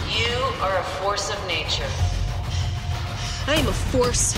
You 0.06 0.62
are 0.62 0.78
a 0.78 0.84
force 1.02 1.32
of 1.32 1.46
nature. 1.48 1.90
I 3.48 3.58
am 3.58 3.66
a 3.66 3.72
force 3.72 4.36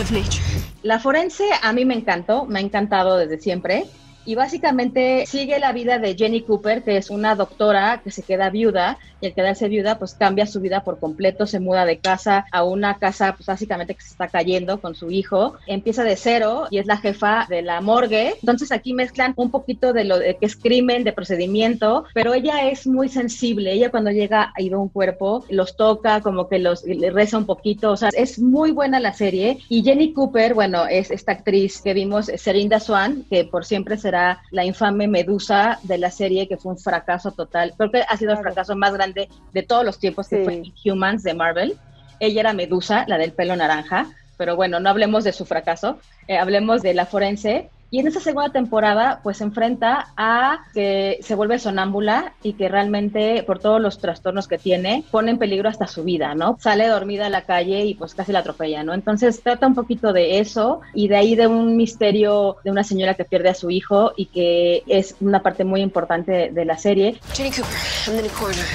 of 0.00 0.10
nature. 0.10 0.42
La 0.82 0.98
forense 0.98 1.44
a 1.62 1.72
mí 1.72 1.84
me 1.84 1.94
encantó, 1.94 2.46
me 2.46 2.58
ha 2.58 2.62
encantado 2.62 3.16
desde 3.16 3.38
siempre 3.38 3.84
y 4.26 4.34
básicamente 4.34 5.24
sigue 5.26 5.58
la 5.58 5.72
vida 5.72 5.98
de 5.98 6.14
Jenny 6.14 6.42
Cooper, 6.42 6.82
que 6.82 6.96
es 6.96 7.10
una 7.10 7.34
doctora 7.34 8.00
que 8.02 8.10
se 8.10 8.22
queda 8.22 8.50
viuda 8.50 8.98
y 9.20 9.26
al 9.26 9.34
quedarse 9.34 9.68
viuda 9.68 9.98
pues 9.98 10.14
cambia 10.14 10.46
su 10.46 10.60
vida 10.60 10.84
por 10.84 10.98
completo, 10.98 11.46
se 11.46 11.60
muda 11.60 11.86
de 11.86 11.98
casa 11.98 12.44
a 12.52 12.64
una 12.64 12.98
casa 12.98 13.34
pues 13.34 13.46
básicamente 13.46 13.94
que 13.94 14.02
se 14.02 14.10
está 14.10 14.28
cayendo 14.28 14.80
con 14.80 14.94
su 14.94 15.10
hijo, 15.10 15.54
empieza 15.66 16.04
de 16.04 16.16
cero 16.16 16.66
y 16.70 16.78
es 16.78 16.86
la 16.86 16.98
jefa 16.98 17.46
de 17.48 17.62
la 17.62 17.80
morgue, 17.80 18.34
entonces 18.40 18.72
aquí 18.72 18.92
mezclan 18.92 19.32
un 19.36 19.50
poquito 19.50 19.92
de 19.92 20.04
lo 20.04 20.18
que 20.18 20.36
es 20.40 20.56
crimen, 20.56 21.04
de 21.04 21.12
procedimiento, 21.12 22.04
pero 22.12 22.34
ella 22.34 22.68
es 22.68 22.86
muy 22.86 23.08
sensible, 23.08 23.72
ella 23.72 23.90
cuando 23.90 24.10
llega 24.10 24.52
a 24.54 24.60
ir 24.60 24.74
a 24.74 24.78
un 24.78 24.88
cuerpo 24.88 25.44
los 25.50 25.76
toca, 25.76 26.20
como 26.20 26.48
que 26.48 26.58
los 26.58 26.84
reza 27.12 27.38
un 27.38 27.46
poquito, 27.46 27.92
o 27.92 27.96
sea, 27.96 28.10
es 28.16 28.38
muy 28.38 28.72
buena 28.72 29.00
la 29.00 29.12
serie. 29.12 29.58
Y 29.68 29.82
Jenny 29.82 30.12
Cooper, 30.12 30.54
bueno, 30.54 30.86
es 30.86 31.10
esta 31.10 31.32
actriz 31.32 31.80
que 31.80 31.94
vimos, 31.94 32.26
Serinda 32.36 32.80
Swan, 32.80 33.24
que 33.30 33.44
por 33.44 33.64
siempre 33.64 33.96
será 33.96 34.15
la 34.50 34.64
infame 34.64 35.08
Medusa 35.08 35.78
de 35.82 35.98
la 35.98 36.10
serie, 36.10 36.48
que 36.48 36.56
fue 36.56 36.72
un 36.72 36.78
fracaso 36.78 37.32
total. 37.32 37.74
Creo 37.76 37.90
que 37.90 38.02
ha 38.08 38.16
sido 38.16 38.32
el 38.32 38.38
fracaso 38.38 38.76
más 38.76 38.92
grande 38.92 39.28
de 39.52 39.62
todos 39.62 39.84
los 39.84 39.98
tiempos, 39.98 40.28
que 40.28 40.44
fue 40.44 40.62
Humans 40.84 41.22
de 41.22 41.34
Marvel. 41.34 41.76
Ella 42.20 42.40
era 42.40 42.52
Medusa, 42.52 43.04
la 43.08 43.18
del 43.18 43.32
pelo 43.32 43.56
naranja, 43.56 44.06
pero 44.36 44.56
bueno, 44.56 44.80
no 44.80 44.90
hablemos 44.90 45.24
de 45.24 45.32
su 45.32 45.44
fracaso, 45.44 45.98
eh, 46.28 46.38
hablemos 46.38 46.82
de 46.82 46.94
la 46.94 47.06
forense, 47.06 47.70
y 47.90 48.00
en 48.00 48.08
esa 48.08 48.20
segunda 48.20 48.50
temporada, 48.50 49.20
pues 49.22 49.38
se 49.38 49.44
enfrenta 49.44 50.08
a 50.16 50.58
que 50.74 51.18
se 51.22 51.34
vuelve 51.34 51.58
sonámbula 51.58 52.34
y 52.42 52.54
que 52.54 52.68
realmente, 52.68 53.42
por 53.44 53.58
todos 53.58 53.80
los 53.80 53.98
trastornos 53.98 54.48
que 54.48 54.58
tiene, 54.58 55.04
pone 55.10 55.30
en 55.30 55.38
peligro 55.38 55.68
hasta 55.68 55.86
su 55.86 56.02
vida, 56.02 56.34
¿no? 56.34 56.56
Sale 56.60 56.88
dormida 56.88 57.26
a 57.26 57.30
la 57.30 57.42
calle 57.42 57.84
y 57.84 57.94
pues 57.94 58.14
casi 58.14 58.32
la 58.32 58.40
atropella, 58.40 58.82
¿no? 58.82 58.92
Entonces 58.92 59.40
trata 59.42 59.66
un 59.66 59.74
poquito 59.74 60.12
de 60.12 60.40
eso 60.40 60.80
y 60.94 61.08
de 61.08 61.16
ahí 61.16 61.34
de 61.36 61.46
un 61.46 61.76
misterio 61.76 62.56
de 62.64 62.70
una 62.70 62.82
señora 62.82 63.14
que 63.14 63.24
pierde 63.24 63.50
a 63.50 63.54
su 63.54 63.70
hijo 63.70 64.12
y 64.16 64.26
que 64.26 64.82
es 64.86 65.14
una 65.20 65.42
parte 65.42 65.64
muy 65.64 65.80
importante 65.80 66.50
de, 66.52 66.64
la 66.66 66.76
serie. 66.76 67.20
Jenny 67.34 67.50
Cooper, 67.50 67.70
I'm 68.08 68.20
the 68.20 68.28
coroner. 68.30 68.66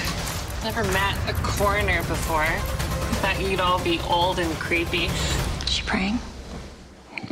Never 0.64 0.84
met 0.94 1.18
a 1.28 1.34
coroner 1.58 2.02
before. 2.08 2.48
thought 3.22 3.40
you'd 3.40 3.60
all 3.60 3.80
be 3.84 4.00
old 4.10 4.40
and 4.40 4.52
creepy. 4.56 5.06
Is 5.06 5.70
she 5.70 5.84
praying? 5.84 6.20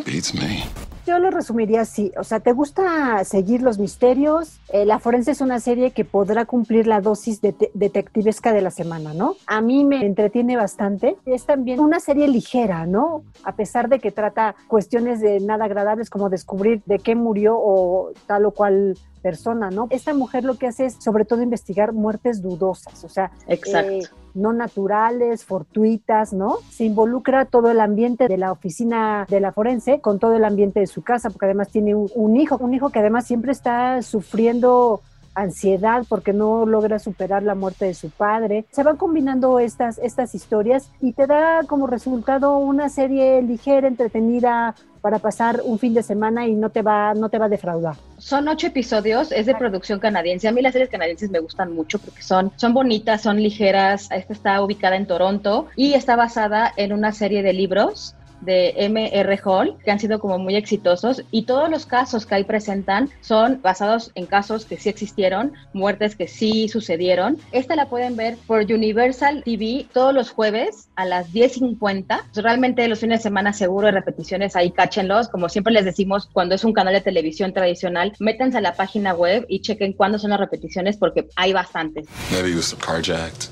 Beats 0.05 0.33
me. 0.33 0.65
Yo 1.09 1.17
lo 1.17 1.31
resumiría 1.31 1.81
así, 1.81 2.11
o 2.19 2.23
sea, 2.23 2.39
¿te 2.39 2.51
gusta 2.51 3.23
seguir 3.23 3.63
los 3.63 3.79
misterios? 3.79 4.59
Eh, 4.71 4.85
la 4.85 4.99
Forense 4.99 5.31
es 5.31 5.41
una 5.41 5.59
serie 5.59 5.89
que 5.89 6.05
podrá 6.05 6.45
cumplir 6.45 6.85
la 6.85 7.01
dosis 7.01 7.41
de 7.41 7.55
detectivesca 7.73 8.53
de 8.53 8.61
la 8.61 8.69
semana, 8.69 9.15
¿no? 9.15 9.33
A 9.47 9.59
mí 9.59 9.85
me 9.85 10.05
entretiene 10.05 10.55
bastante. 10.55 11.17
Es 11.25 11.47
también 11.47 11.79
una 11.79 11.99
serie 11.99 12.27
ligera, 12.27 12.85
¿no? 12.85 13.23
A 13.43 13.55
pesar 13.55 13.89
de 13.89 13.97
que 13.97 14.11
trata 14.11 14.53
cuestiones 14.67 15.19
de 15.19 15.39
nada 15.39 15.65
agradables 15.65 16.11
como 16.11 16.29
descubrir 16.29 16.83
de 16.85 16.99
qué 16.99 17.15
murió 17.15 17.57
o 17.57 18.11
tal 18.27 18.45
o 18.45 18.51
cual 18.51 18.95
persona, 19.21 19.69
¿no? 19.69 19.87
Esta 19.89 20.13
mujer 20.13 20.43
lo 20.43 20.57
que 20.57 20.67
hace 20.67 20.85
es 20.85 20.97
sobre 20.99 21.25
todo 21.25 21.41
investigar 21.41 21.93
muertes 21.93 22.41
dudosas, 22.41 23.03
o 23.03 23.09
sea, 23.09 23.31
eh, 23.47 24.01
no 24.33 24.53
naturales, 24.53 25.45
fortuitas, 25.45 26.33
¿no? 26.33 26.57
Se 26.69 26.85
involucra 26.85 27.45
todo 27.45 27.71
el 27.71 27.79
ambiente 27.79 28.27
de 28.27 28.37
la 28.37 28.51
oficina 28.51 29.25
de 29.29 29.39
la 29.39 29.51
forense 29.51 30.01
con 30.01 30.19
todo 30.19 30.35
el 30.35 30.45
ambiente 30.45 30.79
de 30.79 30.87
su 30.87 31.01
casa, 31.01 31.29
porque 31.29 31.45
además 31.45 31.69
tiene 31.69 31.95
un, 31.95 32.09
un 32.15 32.37
hijo, 32.37 32.57
un 32.57 32.73
hijo 32.73 32.89
que 32.89 32.99
además 32.99 33.25
siempre 33.25 33.51
está 33.51 34.01
sufriendo 34.01 35.01
ansiedad 35.35 36.03
porque 36.07 36.33
no 36.33 36.65
logra 36.65 36.99
superar 36.99 37.43
la 37.43 37.55
muerte 37.55 37.85
de 37.85 37.93
su 37.93 38.09
padre. 38.09 38.65
Se 38.71 38.83
van 38.83 38.97
combinando 38.97 39.59
estas, 39.59 39.97
estas 39.99 40.35
historias 40.35 40.89
y 41.01 41.13
te 41.13 41.27
da 41.27 41.61
como 41.67 41.87
resultado 41.87 42.57
una 42.57 42.89
serie 42.89 43.41
ligera, 43.41 43.87
entretenida 43.87 44.75
para 45.01 45.19
pasar 45.19 45.61
un 45.63 45.79
fin 45.79 45.93
de 45.93 46.03
semana 46.03 46.47
y 46.47 46.53
no 46.53 46.69
te 46.69 46.81
va, 46.81 47.13
no 47.13 47.29
te 47.29 47.37
va 47.37 47.45
a 47.45 47.49
defraudar. 47.49 47.95
Son 48.17 48.47
ocho 48.47 48.67
episodios, 48.67 49.31
es 49.31 49.45
de 49.45 49.55
producción 49.55 49.99
canadiense. 49.99 50.47
A 50.47 50.51
mí 50.51 50.61
las 50.61 50.73
series 50.73 50.89
canadienses 50.89 51.29
me 51.29 51.39
gustan 51.39 51.73
mucho 51.73 51.99
porque 51.99 52.21
son, 52.21 52.51
son 52.57 52.73
bonitas, 52.73 53.21
son 53.21 53.41
ligeras. 53.41 54.09
Esta 54.11 54.33
está 54.33 54.61
ubicada 54.61 54.97
en 54.97 55.07
Toronto 55.07 55.67
y 55.75 55.93
está 55.93 56.15
basada 56.15 56.73
en 56.75 56.91
una 56.93 57.13
serie 57.13 57.43
de 57.43 57.53
libros 57.53 58.15
de 58.41 58.73
M.R. 58.77 59.39
Hall, 59.43 59.77
que 59.83 59.91
han 59.91 59.99
sido 59.99 60.19
como 60.19 60.37
muy 60.37 60.55
exitosos, 60.55 61.23
y 61.31 61.43
todos 61.43 61.69
los 61.69 61.85
casos 61.85 62.25
que 62.25 62.35
ahí 62.35 62.43
presentan 62.43 63.09
son 63.21 63.61
basados 63.61 64.11
en 64.15 64.25
casos 64.25 64.65
que 64.65 64.77
sí 64.77 64.89
existieron, 64.89 65.53
muertes 65.73 66.15
que 66.15 66.27
sí 66.27 66.69
sucedieron. 66.69 67.37
Esta 67.51 67.75
la 67.75 67.89
pueden 67.89 68.15
ver 68.15 68.37
por 68.47 68.61
Universal 68.61 69.43
TV 69.43 69.87
todos 69.93 70.13
los 70.13 70.29
jueves 70.29 70.89
a 70.95 71.05
las 71.05 71.31
10.50. 71.31 72.23
Realmente 72.35 72.87
los 72.87 72.99
fines 72.99 73.19
de 73.19 73.23
semana 73.23 73.53
seguro 73.53 73.87
de 73.87 73.93
repeticiones, 73.93 74.55
ahí 74.55 74.71
cáchenlos. 74.71 75.29
Como 75.29 75.49
siempre 75.49 75.73
les 75.73 75.85
decimos, 75.85 76.29
cuando 76.31 76.55
es 76.55 76.63
un 76.63 76.73
canal 76.73 76.93
de 76.93 77.01
televisión 77.01 77.53
tradicional, 77.53 78.13
métanse 78.19 78.57
a 78.57 78.61
la 78.61 78.73
página 78.73 79.13
web 79.13 79.45
y 79.49 79.61
chequen 79.61 79.93
cuándo 79.93 80.19
son 80.19 80.31
las 80.31 80.39
repeticiones 80.39 80.97
porque 80.97 81.27
hay 81.35 81.53
bastantes. 81.53 82.07
Maybe 82.31 82.51
he 82.51 82.55
was 82.55 82.75
carjacked. 82.75 83.49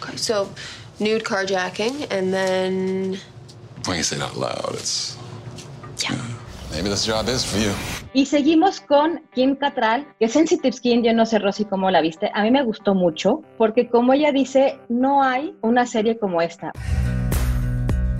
Okay, 0.00 0.16
so 0.18 0.48
nude 1.00 1.22
carjacking, 1.22 2.06
and 2.10 2.32
then 2.32 3.18
Y 8.14 8.26
seguimos 8.26 8.80
con 8.80 9.22
Kim 9.34 9.56
Cattrall, 9.56 10.06
que 10.18 10.28
Sensitive 10.28 10.72
Skin, 10.72 11.04
yo 11.04 11.12
no 11.12 11.24
sé, 11.26 11.38
Rosy, 11.38 11.64
cómo 11.64 11.90
la 11.90 12.00
viste. 12.00 12.30
A 12.34 12.42
mí 12.42 12.50
me 12.50 12.64
gustó 12.64 12.94
mucho, 12.94 13.42
porque 13.58 13.88
como 13.88 14.12
ella 14.12 14.32
dice, 14.32 14.78
no 14.88 15.22
hay 15.22 15.54
una 15.62 15.86
serie 15.86 16.18
como 16.18 16.40
esta. 16.40 16.72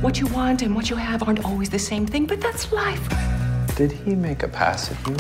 What 0.02 0.14
you 0.14 0.28
want 0.34 0.62
and 0.62 0.76
what 0.76 0.84
you 0.84 0.96
have 0.96 1.22
aren't 1.22 1.44
always 1.44 1.70
the 1.70 1.78
same 1.78 2.06
thing, 2.06 2.26
but 2.26 2.40
that's 2.40 2.70
life. 2.70 3.00
Did 3.76 3.92
he 4.06 4.14
make 4.14 4.44
a 4.44 4.48
pass 4.48 4.90
at 4.90 4.98
you? 5.08 5.16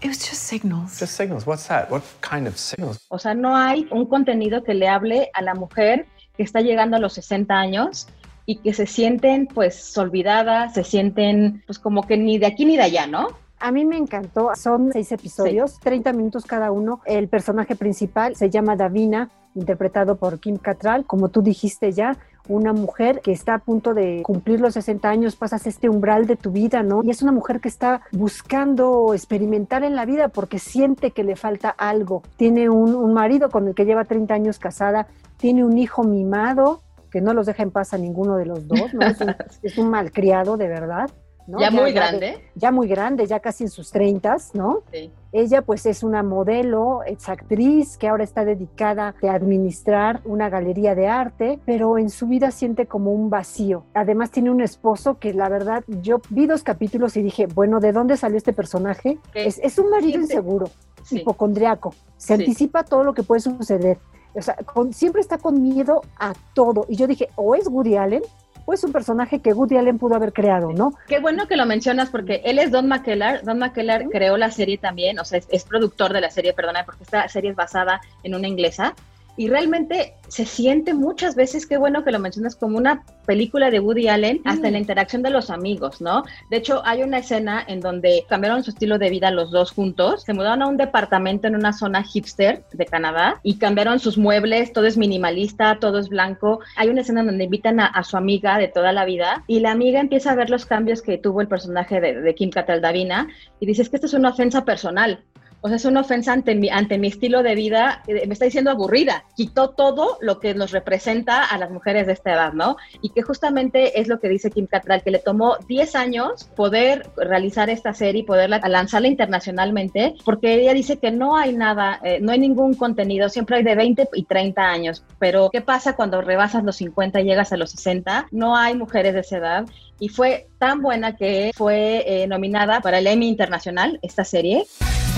It 0.00 0.08
was 0.08 0.18
just 0.18 0.42
signals. 0.42 0.98
Just 0.98 1.16
signals. 1.16 1.46
What's 1.46 1.66
that? 1.68 1.90
What 1.90 2.02
kind 2.20 2.46
of 2.46 2.56
signals? 2.58 2.98
O 3.10 3.18
sea, 3.18 3.34
no 3.34 3.56
hay 3.56 3.86
un 3.90 4.06
contenido 4.06 4.62
que 4.62 4.74
le 4.74 4.88
hable 4.88 5.30
a 5.34 5.42
la 5.42 5.54
mujer 5.54 6.06
que 6.36 6.42
está 6.42 6.60
llegando 6.60 6.96
a 6.96 7.00
los 7.00 7.14
60 7.14 7.54
años 7.54 8.06
y 8.48 8.56
que 8.56 8.72
se 8.72 8.86
sienten 8.86 9.46
pues 9.46 9.96
olvidadas, 9.98 10.72
se 10.72 10.82
sienten 10.82 11.62
pues 11.66 11.78
como 11.78 12.04
que 12.04 12.16
ni 12.16 12.38
de 12.38 12.46
aquí 12.46 12.64
ni 12.64 12.78
de 12.78 12.82
allá, 12.82 13.06
¿no? 13.06 13.26
A 13.60 13.70
mí 13.70 13.84
me 13.84 13.98
encantó, 13.98 14.52
son 14.56 14.90
seis 14.90 15.12
episodios, 15.12 15.72
sí. 15.72 15.80
30 15.82 16.14
minutos 16.14 16.46
cada 16.46 16.72
uno. 16.72 17.02
El 17.04 17.28
personaje 17.28 17.76
principal 17.76 18.36
se 18.36 18.48
llama 18.48 18.74
Davina, 18.74 19.28
interpretado 19.54 20.16
por 20.16 20.40
Kim 20.40 20.56
Cattrall, 20.56 21.04
como 21.04 21.28
tú 21.28 21.42
dijiste 21.42 21.92
ya, 21.92 22.16
una 22.48 22.72
mujer 22.72 23.20
que 23.20 23.32
está 23.32 23.52
a 23.52 23.58
punto 23.58 23.92
de 23.92 24.22
cumplir 24.22 24.60
los 24.62 24.72
60 24.72 25.06
años, 25.10 25.36
pasas 25.36 25.66
este 25.66 25.90
umbral 25.90 26.26
de 26.26 26.36
tu 26.36 26.50
vida, 26.50 26.82
¿no? 26.82 27.02
Y 27.04 27.10
es 27.10 27.20
una 27.20 27.32
mujer 27.32 27.60
que 27.60 27.68
está 27.68 28.00
buscando 28.12 29.12
experimentar 29.12 29.84
en 29.84 29.94
la 29.94 30.06
vida 30.06 30.28
porque 30.28 30.58
siente 30.58 31.10
que 31.10 31.22
le 31.22 31.36
falta 31.36 31.68
algo. 31.68 32.22
Tiene 32.38 32.70
un, 32.70 32.94
un 32.94 33.12
marido 33.12 33.50
con 33.50 33.68
el 33.68 33.74
que 33.74 33.84
lleva 33.84 34.04
30 34.04 34.32
años 34.32 34.58
casada, 34.58 35.06
tiene 35.36 35.66
un 35.66 35.76
hijo 35.76 36.02
mimado, 36.02 36.80
que 37.10 37.20
no 37.20 37.34
los 37.34 37.46
deja 37.46 37.62
en 37.62 37.70
paz 37.70 37.94
a 37.94 37.98
ninguno 37.98 38.36
de 38.36 38.46
los 38.46 38.66
dos, 38.66 38.92
¿no? 38.94 39.06
Es 39.06 39.20
un, 39.20 39.34
es 39.62 39.78
un 39.78 39.90
malcriado, 39.90 40.56
de 40.56 40.68
verdad. 40.68 41.10
¿no? 41.48 41.58
Ya, 41.60 41.70
ya, 41.70 41.80
muy 41.80 41.92
grande. 41.92 42.32
Ya, 42.32 42.50
ya, 42.54 42.70
muy 42.70 42.88
grande, 42.88 43.26
ya 43.26 43.40
casi 43.40 43.64
en 43.64 43.70
sus 43.70 43.90
treintas, 43.90 44.54
¿no? 44.54 44.82
Sí. 44.92 45.10
Ella 45.32 45.62
pues 45.62 45.86
es 45.86 46.02
una 46.02 46.22
modelo, 46.22 47.00
es 47.06 47.26
actriz 47.28 47.96
que 47.96 48.06
ahora 48.06 48.22
está 48.22 48.44
dedicada 48.44 49.14
a 49.22 49.32
administrar 49.32 50.20
una 50.26 50.50
galería 50.50 50.94
de 50.94 51.08
arte, 51.08 51.58
pero 51.64 51.96
en 51.96 52.10
su 52.10 52.26
vida 52.26 52.50
siente 52.50 52.86
como 52.86 53.12
un 53.12 53.30
vacío. 53.30 53.84
Además 53.94 54.30
tiene 54.30 54.50
un 54.50 54.60
esposo 54.60 55.18
que 55.18 55.32
la 55.32 55.48
verdad 55.48 55.84
yo 55.86 56.20
vi 56.28 56.46
dos 56.46 56.62
capítulos 56.62 57.16
y 57.16 57.22
dije, 57.22 57.46
bueno, 57.46 57.80
¿de 57.80 57.92
dónde 57.92 58.18
salió 58.18 58.36
este 58.36 58.52
personaje? 58.52 59.18
Es, 59.32 59.58
es, 59.62 59.78
un 59.78 59.88
marido 59.88 60.20
inseguro, 60.20 60.68
sí. 61.02 61.20
hipocondriaco, 61.20 61.94
se 62.18 62.34
anticipa 62.34 62.84
todo 62.84 63.04
lo 63.04 63.14
que 63.14 63.22
puede 63.22 63.40
suceder. 63.40 63.98
O 64.38 64.42
sea, 64.42 64.54
con, 64.54 64.92
siempre 64.92 65.20
está 65.20 65.38
con 65.38 65.62
miedo 65.62 66.02
a 66.18 66.34
todo. 66.54 66.86
Y 66.88 66.96
yo 66.96 67.06
dije, 67.06 67.28
o 67.36 67.54
es 67.54 67.66
Woody 67.66 67.96
Allen 67.96 68.22
o 68.68 68.74
es 68.74 68.84
un 68.84 68.92
personaje 68.92 69.40
que 69.40 69.54
Woody 69.54 69.78
Allen 69.78 69.98
pudo 69.98 70.14
haber 70.14 70.34
creado, 70.34 70.74
¿no? 70.74 70.92
Qué 71.06 71.20
bueno 71.20 71.48
que 71.48 71.56
lo 71.56 71.64
mencionas 71.64 72.10
porque 72.10 72.42
él 72.44 72.58
es 72.58 72.70
Don 72.70 72.86
McKellar. 72.86 73.42
Don 73.42 73.58
McKellar 73.58 74.02
¿Sí? 74.02 74.08
creó 74.10 74.36
la 74.36 74.50
serie 74.50 74.76
también, 74.76 75.18
o 75.18 75.24
sea, 75.24 75.38
es, 75.38 75.46
es, 75.50 75.64
productor 75.64 76.12
de 76.12 76.20
la 76.20 76.30
serie, 76.30 76.52
perdona, 76.52 76.84
porque 76.84 77.04
esta 77.04 77.26
serie 77.28 77.50
es 77.50 77.56
basada 77.56 78.02
en 78.22 78.34
una 78.34 78.46
inglesa. 78.46 78.94
Y 79.38 79.48
realmente 79.48 80.14
se 80.28 80.44
siente 80.44 80.92
muchas 80.92 81.34
veces, 81.36 81.64
qué 81.64 81.78
bueno 81.78 82.04
que 82.04 82.10
lo 82.10 82.18
mencionas, 82.18 82.56
como 82.56 82.76
una 82.76 83.04
película 83.24 83.70
de 83.70 83.78
Woody 83.80 84.08
Allen, 84.08 84.40
hasta 84.44 84.66
en 84.66 84.72
la 84.74 84.80
interacción 84.80 85.22
de 85.22 85.30
los 85.30 85.48
amigos, 85.48 86.00
¿no? 86.00 86.24
De 86.50 86.56
hecho, 86.56 86.82
hay 86.84 87.02
una 87.02 87.18
escena 87.18 87.64
en 87.66 87.80
donde 87.80 88.24
cambiaron 88.28 88.64
su 88.64 88.70
estilo 88.70 88.98
de 88.98 89.10
vida 89.10 89.30
los 89.30 89.50
dos 89.50 89.70
juntos, 89.70 90.24
se 90.24 90.34
mudaron 90.34 90.62
a 90.62 90.66
un 90.66 90.76
departamento 90.76 91.46
en 91.46 91.54
una 91.54 91.72
zona 91.72 92.02
hipster 92.02 92.64
de 92.72 92.84
Canadá 92.84 93.40
y 93.44 93.58
cambiaron 93.58 94.00
sus 94.00 94.18
muebles, 94.18 94.72
todo 94.72 94.86
es 94.86 94.98
minimalista, 94.98 95.78
todo 95.78 95.98
es 95.98 96.08
blanco. 96.08 96.60
Hay 96.76 96.88
una 96.88 97.02
escena 97.02 97.22
donde 97.22 97.44
invitan 97.44 97.78
a, 97.78 97.86
a 97.86 98.02
su 98.02 98.16
amiga 98.16 98.58
de 98.58 98.68
toda 98.68 98.92
la 98.92 99.04
vida 99.04 99.44
y 99.46 99.60
la 99.60 99.70
amiga 99.70 100.00
empieza 100.00 100.32
a 100.32 100.34
ver 100.34 100.50
los 100.50 100.66
cambios 100.66 101.00
que 101.00 101.16
tuvo 101.16 101.40
el 101.40 101.48
personaje 101.48 102.00
de, 102.00 102.20
de 102.20 102.34
Kim 102.34 102.50
Cattrall 102.50 102.80
Davina 102.80 103.28
y 103.60 103.66
dice, 103.66 103.82
es 103.82 103.88
que 103.88 103.96
esto 103.96 104.08
es 104.08 104.14
una 104.14 104.30
ofensa 104.30 104.64
personal, 104.64 105.22
o 105.60 105.68
sea, 105.68 105.76
es 105.76 105.84
una 105.84 106.00
ofensa 106.00 106.32
ante 106.32 106.54
mi, 106.54 106.70
ante 106.70 106.98
mi 106.98 107.08
estilo 107.08 107.42
de 107.42 107.54
vida, 107.54 108.02
me 108.06 108.32
está 108.32 108.44
diciendo 108.44 108.70
aburrida, 108.70 109.24
quitó 109.36 109.70
todo 109.70 110.18
lo 110.20 110.38
que 110.38 110.54
nos 110.54 110.70
representa 110.70 111.44
a 111.44 111.58
las 111.58 111.70
mujeres 111.70 112.06
de 112.06 112.12
esta 112.12 112.32
edad, 112.32 112.52
¿no? 112.52 112.76
Y 113.02 113.10
que 113.10 113.22
justamente 113.22 114.00
es 114.00 114.08
lo 114.08 114.20
que 114.20 114.28
dice 114.28 114.50
Kim 114.50 114.66
Cattrall, 114.66 115.02
que 115.02 115.10
le 115.10 115.18
tomó 115.18 115.56
10 115.66 115.94
años 115.96 116.44
poder 116.54 117.08
realizar 117.16 117.70
esta 117.70 117.92
serie 117.92 118.22
y 118.22 118.24
poderla 118.24 118.60
lanzarla 118.68 119.08
internacionalmente, 119.08 120.14
porque 120.24 120.54
ella 120.54 120.74
dice 120.74 120.98
que 120.98 121.10
no 121.10 121.36
hay 121.36 121.52
nada, 121.54 122.00
eh, 122.04 122.18
no 122.20 122.32
hay 122.32 122.38
ningún 122.38 122.74
contenido, 122.74 123.28
siempre 123.28 123.56
hay 123.56 123.64
de 123.64 123.74
20 123.74 124.08
y 124.14 124.24
30 124.24 124.62
años, 124.62 125.04
pero 125.18 125.50
¿qué 125.50 125.60
pasa 125.60 125.96
cuando 125.96 126.20
rebasas 126.20 126.62
los 126.62 126.76
50 126.76 127.20
y 127.20 127.24
llegas 127.24 127.52
a 127.52 127.56
los 127.56 127.70
60? 127.72 128.28
No 128.30 128.56
hay 128.56 128.76
mujeres 128.76 129.14
de 129.14 129.20
esa 129.20 129.38
edad 129.38 129.66
y 129.98 130.08
fue 130.08 130.46
tan 130.58 130.82
buena 130.82 131.16
que 131.16 131.50
fue 131.54 132.04
eh, 132.06 132.26
nominada 132.26 132.80
para 132.80 132.98
el 132.98 133.06
Emmy 133.06 133.28
Internacional 133.28 133.98
esta 134.02 134.24
serie. 134.24 134.64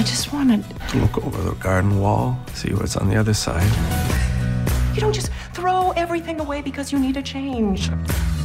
I 0.00 0.02
just 0.02 0.32
wanted 0.32 0.64
to 0.88 0.96
look 0.96 1.22
over 1.26 1.42
the 1.42 1.54
garden 1.56 2.00
wall, 2.00 2.38
see 2.54 2.72
what's 2.72 2.96
on 2.96 3.10
the 3.10 3.16
other 3.16 3.34
side. 3.34 3.70
You 4.94 5.00
don't 5.02 5.12
just 5.12 5.30
throw 5.52 5.90
everything 5.90 6.40
away 6.40 6.62
because 6.62 6.90
you 6.90 6.98
need 6.98 7.18
a 7.18 7.22
change. 7.22 7.90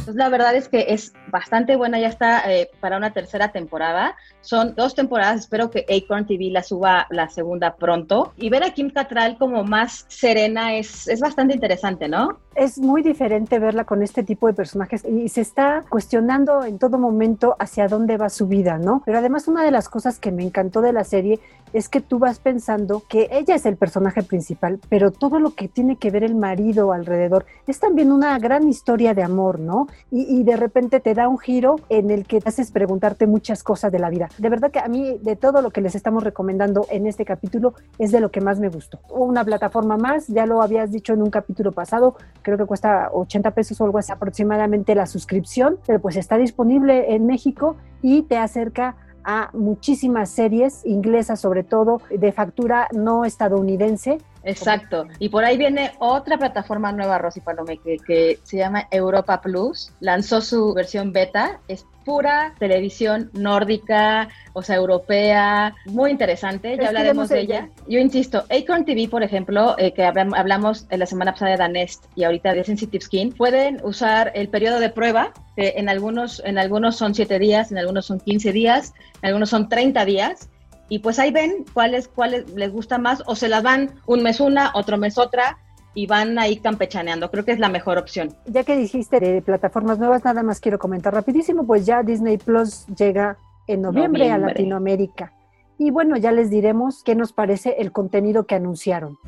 Pues 0.06 0.14
la 0.14 0.28
verdad 0.28 0.54
es 0.54 0.68
que 0.68 0.86
es 0.90 1.12
bastante 1.32 1.74
buena, 1.74 1.98
ya 1.98 2.06
está 2.06 2.48
eh, 2.48 2.70
para 2.78 2.96
una 2.96 3.12
tercera 3.12 3.50
temporada. 3.50 4.14
Son 4.40 4.76
dos 4.76 4.94
temporadas, 4.94 5.40
espero 5.40 5.68
que 5.68 5.84
Acorn 5.88 6.26
TV 6.26 6.50
la 6.52 6.62
suba 6.62 7.08
la 7.10 7.28
segunda 7.28 7.74
pronto. 7.74 8.32
Y 8.36 8.48
ver 8.48 8.62
a 8.62 8.70
Kim 8.70 8.90
Cattrall 8.90 9.36
como 9.36 9.64
más 9.64 10.04
serena 10.06 10.76
es, 10.76 11.08
es 11.08 11.18
bastante 11.18 11.54
interesante, 11.54 12.06
¿no? 12.06 12.38
Es 12.54 12.78
muy 12.78 13.02
diferente 13.02 13.58
verla 13.58 13.84
con 13.84 14.00
este 14.00 14.22
tipo 14.22 14.46
de 14.46 14.52
personajes 14.52 15.04
y 15.04 15.28
se 15.28 15.40
está 15.40 15.84
cuestionando 15.88 16.64
en 16.64 16.78
todo 16.78 16.98
momento 16.98 17.56
hacia 17.58 17.88
dónde 17.88 18.16
va 18.16 18.28
su 18.28 18.46
vida, 18.46 18.78
¿no? 18.78 19.02
Pero 19.04 19.18
además 19.18 19.48
una 19.48 19.64
de 19.64 19.72
las 19.72 19.88
cosas 19.88 20.20
que 20.20 20.30
me 20.30 20.44
encantó 20.44 20.82
de 20.82 20.92
la 20.92 21.02
serie 21.02 21.40
es 21.76 21.90
que 21.90 22.00
tú 22.00 22.18
vas 22.18 22.38
pensando 22.38 23.02
que 23.06 23.28
ella 23.30 23.54
es 23.54 23.66
el 23.66 23.76
personaje 23.76 24.22
principal, 24.22 24.80
pero 24.88 25.10
todo 25.10 25.38
lo 25.38 25.54
que 25.54 25.68
tiene 25.68 25.96
que 25.96 26.10
ver 26.10 26.24
el 26.24 26.34
marido 26.34 26.90
alrededor 26.92 27.44
es 27.66 27.80
también 27.80 28.12
una 28.12 28.38
gran 28.38 28.66
historia 28.66 29.12
de 29.12 29.22
amor, 29.22 29.60
¿no? 29.60 29.86
Y, 30.10 30.42
de 30.46 30.56
repente 30.56 31.00
te 31.00 31.12
da 31.12 31.28
un 31.28 31.38
giro 31.38 31.76
en 31.90 32.10
el 32.10 32.24
que 32.24 32.40
te 32.40 32.48
haces 32.48 32.70
preguntarte 32.70 33.26
muchas 33.26 33.62
cosas 33.62 33.92
de 33.92 33.98
la 33.98 34.08
vida. 34.08 34.28
De 34.38 34.48
verdad 34.48 34.70
que 34.70 34.78
a 34.78 34.88
mí, 34.88 35.18
de 35.20 35.36
todo 35.36 35.60
lo 35.60 35.70
que 35.70 35.82
les 35.82 35.94
estamos 35.94 36.22
recomendando 36.22 36.86
en 36.88 37.06
este 37.06 37.26
capítulo, 37.26 37.74
es 37.98 38.10
de 38.10 38.20
lo 38.20 38.30
que 38.30 38.40
más 38.40 38.58
me 38.58 38.68
gustó. 38.68 39.00
Una 39.10 39.44
plataforma 39.44 39.98
más, 39.98 40.28
ya 40.28 40.46
lo 40.46 40.62
habías 40.62 40.92
dicho 40.92 41.12
en 41.12 41.20
un 41.20 41.30
capítulo 41.30 41.72
pasado, 41.72 42.16
creo 42.40 42.56
que 42.56 42.64
cuesta 42.64 43.10
80 43.12 43.50
pesos 43.50 43.80
o 43.80 43.84
algo 43.84 43.98
así 43.98 44.12
aproximadamente 44.12 44.94
la 44.94 45.04
suscripción, 45.04 45.78
pero 45.86 46.00
pues 46.00 46.16
está 46.16 46.38
disponible 46.38 47.14
en 47.14 47.26
México 47.26 47.76
y 48.00 48.22
te 48.22 48.38
acerca 48.38 48.96
a 49.26 49.50
muchísimas 49.52 50.30
series 50.30 50.86
inglesas 50.86 51.40
sobre 51.40 51.64
todo 51.64 52.00
de 52.08 52.32
factura 52.32 52.88
no 52.92 53.24
estadounidense 53.24 54.18
Exacto. 54.46 55.06
Y 55.18 55.28
por 55.28 55.44
ahí 55.44 55.58
viene 55.58 55.92
otra 55.98 56.38
plataforma 56.38 56.92
nueva, 56.92 57.18
Rosy 57.18 57.40
Palome, 57.40 57.78
que, 57.78 57.98
que 57.98 58.38
se 58.42 58.58
llama 58.58 58.86
Europa 58.90 59.40
Plus. 59.40 59.92
Lanzó 60.00 60.40
su 60.40 60.72
versión 60.72 61.12
beta. 61.12 61.60
Es 61.68 61.84
pura 62.06 62.54
televisión 62.58 63.30
nórdica, 63.34 64.28
o 64.52 64.62
sea, 64.62 64.76
europea, 64.76 65.74
muy 65.86 66.12
interesante, 66.12 66.78
ya 66.80 66.88
hablaremos 66.88 67.28
de 67.28 67.40
ella. 67.40 67.68
Yo 67.88 67.98
insisto, 67.98 68.44
Acorn 68.48 68.84
TV, 68.84 69.08
por 69.08 69.24
ejemplo, 69.24 69.74
eh, 69.76 69.92
que 69.92 70.04
hablamos 70.04 70.86
en 70.90 71.00
la 71.00 71.06
semana 71.06 71.32
pasada 71.32 71.50
de 71.50 71.56
Danest 71.56 72.04
y 72.14 72.22
ahorita 72.22 72.54
de 72.54 72.62
Sensitive 72.62 73.04
Skin, 73.04 73.32
pueden 73.32 73.80
usar 73.82 74.30
el 74.36 74.48
periodo 74.48 74.78
de 74.78 74.88
prueba, 74.88 75.32
que 75.56 75.74
en 75.76 75.88
algunos, 75.88 76.40
en 76.44 76.58
algunos 76.58 76.96
son 76.96 77.12
7 77.12 77.40
días, 77.40 77.72
en 77.72 77.78
algunos 77.78 78.06
son 78.06 78.20
15 78.20 78.52
días, 78.52 78.94
en 79.20 79.26
algunos 79.26 79.50
son 79.50 79.68
30 79.68 80.04
días, 80.04 80.48
y 80.88 81.00
pues 81.00 81.18
ahí 81.18 81.30
ven 81.30 81.64
cuáles 81.72 82.08
cuáles 82.08 82.50
les 82.50 82.72
gusta 82.72 82.98
más 82.98 83.22
o 83.26 83.34
se 83.34 83.48
las 83.48 83.62
van 83.62 83.90
un 84.06 84.22
mes 84.22 84.40
una, 84.40 84.70
otro 84.74 84.96
mes 84.98 85.18
otra 85.18 85.58
y 85.94 86.06
van 86.06 86.38
ahí 86.38 86.58
campechaneando. 86.58 87.30
Creo 87.30 87.44
que 87.44 87.52
es 87.52 87.58
la 87.58 87.70
mejor 87.70 87.98
opción. 87.98 88.36
Ya 88.46 88.64
que 88.64 88.76
dijiste 88.76 89.18
de 89.18 89.40
plataformas 89.40 89.98
nuevas, 89.98 90.24
nada 90.24 90.42
más 90.42 90.60
quiero 90.60 90.78
comentar 90.78 91.14
rapidísimo, 91.14 91.66
pues 91.66 91.86
ya 91.86 92.02
Disney 92.02 92.36
Plus 92.36 92.86
llega 92.86 93.38
en 93.66 93.82
noviembre, 93.82 94.30
a 94.30 94.38
Latinoamérica. 94.38 95.32
Y 95.78 95.90
bueno, 95.90 96.16
ya 96.16 96.32
les 96.32 96.50
diremos 96.50 97.02
qué 97.02 97.14
nos 97.14 97.32
parece 97.32 97.76
el 97.78 97.92
contenido 97.92 98.46
que 98.46 98.54
anunciaron. 98.54 99.18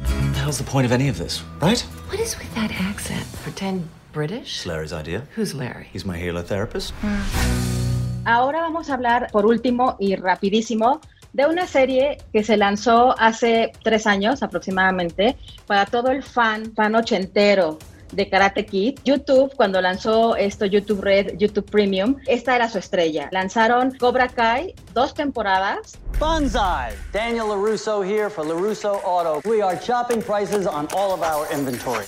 How's 0.45 0.59
the 0.59 0.65
point 0.65 0.87
of 0.87 0.93
any 0.93 1.09
of 1.09 1.19
this, 1.19 1.43
right? 1.61 1.83
What 2.11 2.21
is 2.21 2.39
with 2.39 2.55
that 2.55 2.71
accent? 2.81 3.25
Pretend 3.43 3.85
British? 4.13 4.59
It's 4.59 4.67
Larry's 4.67 4.93
idea. 4.93 5.25
Who's 5.37 5.55
Larry? 5.55 5.89
He's 5.93 6.05
my 6.05 6.19
halo 6.19 6.43
therapist. 6.43 6.95
Ahora 8.25 8.61
vamos 8.61 8.91
a 8.91 8.95
hablar 8.95 9.29
por 9.33 9.47
último 9.47 9.97
y 9.99 10.17
rapidísimo 10.17 11.01
de 11.33 11.47
una 11.47 11.67
serie 11.67 12.19
que 12.33 12.43
se 12.43 12.57
lanzó 12.57 13.15
hace 13.19 13.73
tres 13.83 14.07
años 14.07 14.43
aproximadamente 14.43 15.37
para 15.67 15.87
todo 15.87 16.11
el 16.11 16.23
fan, 16.23 16.73
fan 16.75 16.95
ochentero 16.95 17.79
de 18.13 18.29
Karate 18.29 18.65
Kid. 18.67 18.99
YouTube, 19.05 19.55
cuando 19.57 19.81
lanzó 19.81 20.37
esto, 20.37 20.65
YouTube 20.65 21.03
Red, 21.03 21.37
YouTube 21.39 21.71
Premium, 21.71 22.17
esta 22.27 22.57
era 22.57 22.69
su 22.69 22.79
estrella. 22.79 23.29
Lanzaron 23.33 23.97
Cobra 23.99 24.29
Kai, 24.29 24.75
dos 24.95 25.15
temporadas. 25.15 25.99
Banzai! 26.19 26.95
Daniel 27.13 27.49
LaRusso 27.49 28.03
here 28.03 28.31
for 28.31 28.45
LaRusso 28.45 29.01
Auto. 29.05 29.41
We 29.49 29.63
are 29.63 29.77
chopping 29.77 30.23
prices 30.23 30.67
on 30.67 30.89
all 30.95 31.13
of 31.13 31.23
our 31.23 31.47
inventory. 31.53 32.07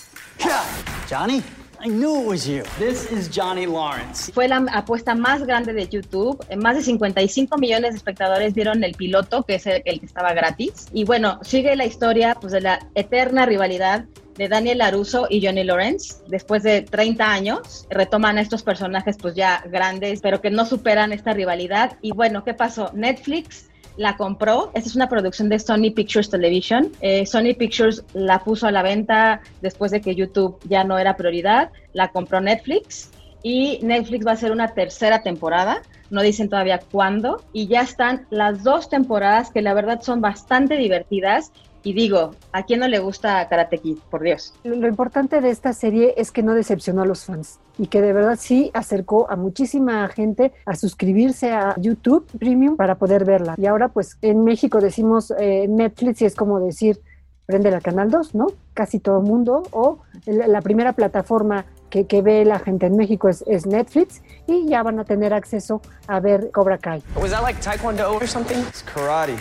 Johnny? 1.06 1.42
I 1.82 1.88
knew 1.88 2.20
it 2.20 2.26
was 2.26 2.46
you. 2.46 2.62
This 2.78 3.10
is 3.10 3.30
Johnny 3.30 3.64
Lawrence. 3.64 4.30
Fue 4.32 4.46
la 4.48 4.66
apuesta 4.70 5.14
más 5.14 5.46
grande 5.46 5.72
de 5.72 5.88
YouTube. 5.88 6.38
Más 6.58 6.76
de 6.76 6.82
55 6.82 7.56
millones 7.56 7.92
de 7.92 7.96
espectadores 7.96 8.52
vieron 8.52 8.84
el 8.84 8.92
piloto, 8.92 9.44
que 9.44 9.54
es 9.54 9.66
el, 9.66 9.82
que 9.82 10.04
estaba 10.04 10.34
gratis. 10.34 10.88
Y 10.92 11.04
bueno, 11.04 11.38
sigue 11.42 11.74
la 11.76 11.86
historia 11.86 12.36
pues, 12.38 12.52
de 12.52 12.60
la 12.60 12.86
eterna 12.94 13.46
rivalidad 13.46 14.04
de 14.36 14.48
Daniel 14.48 14.78
LaRusso 14.78 15.26
y 15.30 15.44
Johnny 15.44 15.64
Lawrence. 15.64 16.16
Después 16.26 16.62
de 16.64 16.82
30 16.82 17.32
años, 17.32 17.86
retoman 17.88 18.36
a 18.36 18.42
estos 18.42 18.62
personajes 18.62 19.16
pues 19.16 19.34
ya 19.34 19.64
grandes, 19.66 20.20
pero 20.20 20.42
que 20.42 20.50
no 20.50 20.66
superan 20.66 21.14
esta 21.14 21.32
rivalidad. 21.32 21.96
Y 22.02 22.12
bueno, 22.12 22.44
¿qué 22.44 22.52
pasó? 22.52 22.90
Netflix 22.92 23.69
la 24.00 24.16
compró. 24.16 24.70
Esta 24.72 24.88
es 24.88 24.96
una 24.96 25.10
producción 25.10 25.50
de 25.50 25.58
Sony 25.58 25.92
Pictures 25.94 26.30
Television. 26.30 26.90
Eh, 27.02 27.26
Sony 27.26 27.52
Pictures 27.54 28.02
la 28.14 28.42
puso 28.42 28.66
a 28.66 28.72
la 28.72 28.82
venta 28.82 29.42
después 29.60 29.90
de 29.90 30.00
que 30.00 30.14
YouTube 30.14 30.58
ya 30.64 30.84
no 30.84 30.98
era 30.98 31.18
prioridad. 31.18 31.70
La 31.92 32.10
compró 32.10 32.40
Netflix 32.40 33.10
y 33.42 33.80
Netflix 33.82 34.26
va 34.26 34.32
a 34.32 34.34
hacer 34.34 34.52
una 34.52 34.74
tercera 34.74 35.22
temporada. 35.22 35.82
No 36.10 36.22
dicen 36.22 36.48
todavía 36.48 36.80
cuándo. 36.90 37.42
Y 37.52 37.68
ya 37.68 37.82
están 37.82 38.26
las 38.30 38.62
dos 38.62 38.88
temporadas 38.88 39.50
que 39.50 39.62
la 39.62 39.74
verdad 39.74 40.02
son 40.02 40.20
bastante 40.20 40.76
divertidas 40.76 41.52
y 41.82 41.94
digo, 41.94 42.32
¿a 42.52 42.64
quién 42.64 42.80
no 42.80 42.88
le 42.88 42.98
gusta 42.98 43.48
Karate 43.48 43.78
Kid? 43.78 43.98
Por 44.10 44.22
Dios. 44.22 44.54
Lo 44.64 44.86
importante 44.86 45.40
de 45.40 45.50
esta 45.50 45.72
serie 45.72 46.14
es 46.16 46.30
que 46.30 46.42
no 46.42 46.54
decepcionó 46.54 47.02
a 47.02 47.06
los 47.06 47.24
fans 47.24 47.58
y 47.78 47.86
que 47.86 48.02
de 48.02 48.12
verdad 48.12 48.36
sí 48.38 48.70
acercó 48.74 49.30
a 49.30 49.36
muchísima 49.36 50.06
gente 50.08 50.52
a 50.66 50.76
suscribirse 50.76 51.52
a 51.52 51.74
YouTube 51.78 52.26
Premium 52.38 52.76
para 52.76 52.96
poder 52.96 53.24
verla. 53.24 53.54
Y 53.56 53.66
ahora 53.66 53.88
pues 53.88 54.18
en 54.20 54.44
México 54.44 54.80
decimos 54.80 55.32
eh, 55.38 55.66
Netflix 55.68 56.20
y 56.20 56.26
es 56.26 56.34
como 56.34 56.60
decir, 56.60 57.00
prende 57.46 57.70
la 57.70 57.80
Canal 57.80 58.10
2, 58.10 58.34
¿no? 58.34 58.48
Casi 58.74 59.00
todo 59.00 59.18
el 59.20 59.24
mundo. 59.26 59.62
O 59.72 60.00
la, 60.26 60.60
primera 60.60 60.92
plataforma 60.92 61.64
que, 61.90 62.06
que, 62.06 62.22
ve 62.22 62.44
la 62.44 62.58
gente 62.58 62.86
en 62.86 62.96
México 62.96 63.28
es, 63.28 63.44
es, 63.46 63.66
Netflix 63.66 64.22
y 64.46 64.68
ya 64.68 64.82
van 64.82 64.98
a 64.98 65.04
tener 65.04 65.34
acceso 65.34 65.82
a 66.06 66.20
ver 66.20 66.50
Cobra 66.52 66.78
Kai. 66.78 67.02
Was 67.16 67.30
that 67.30 67.42
like 67.42 67.60
Taekwondo 67.60 68.14
or 68.14 68.26
something? 68.26 68.58
It's 68.68 68.82
karate. 68.82 69.36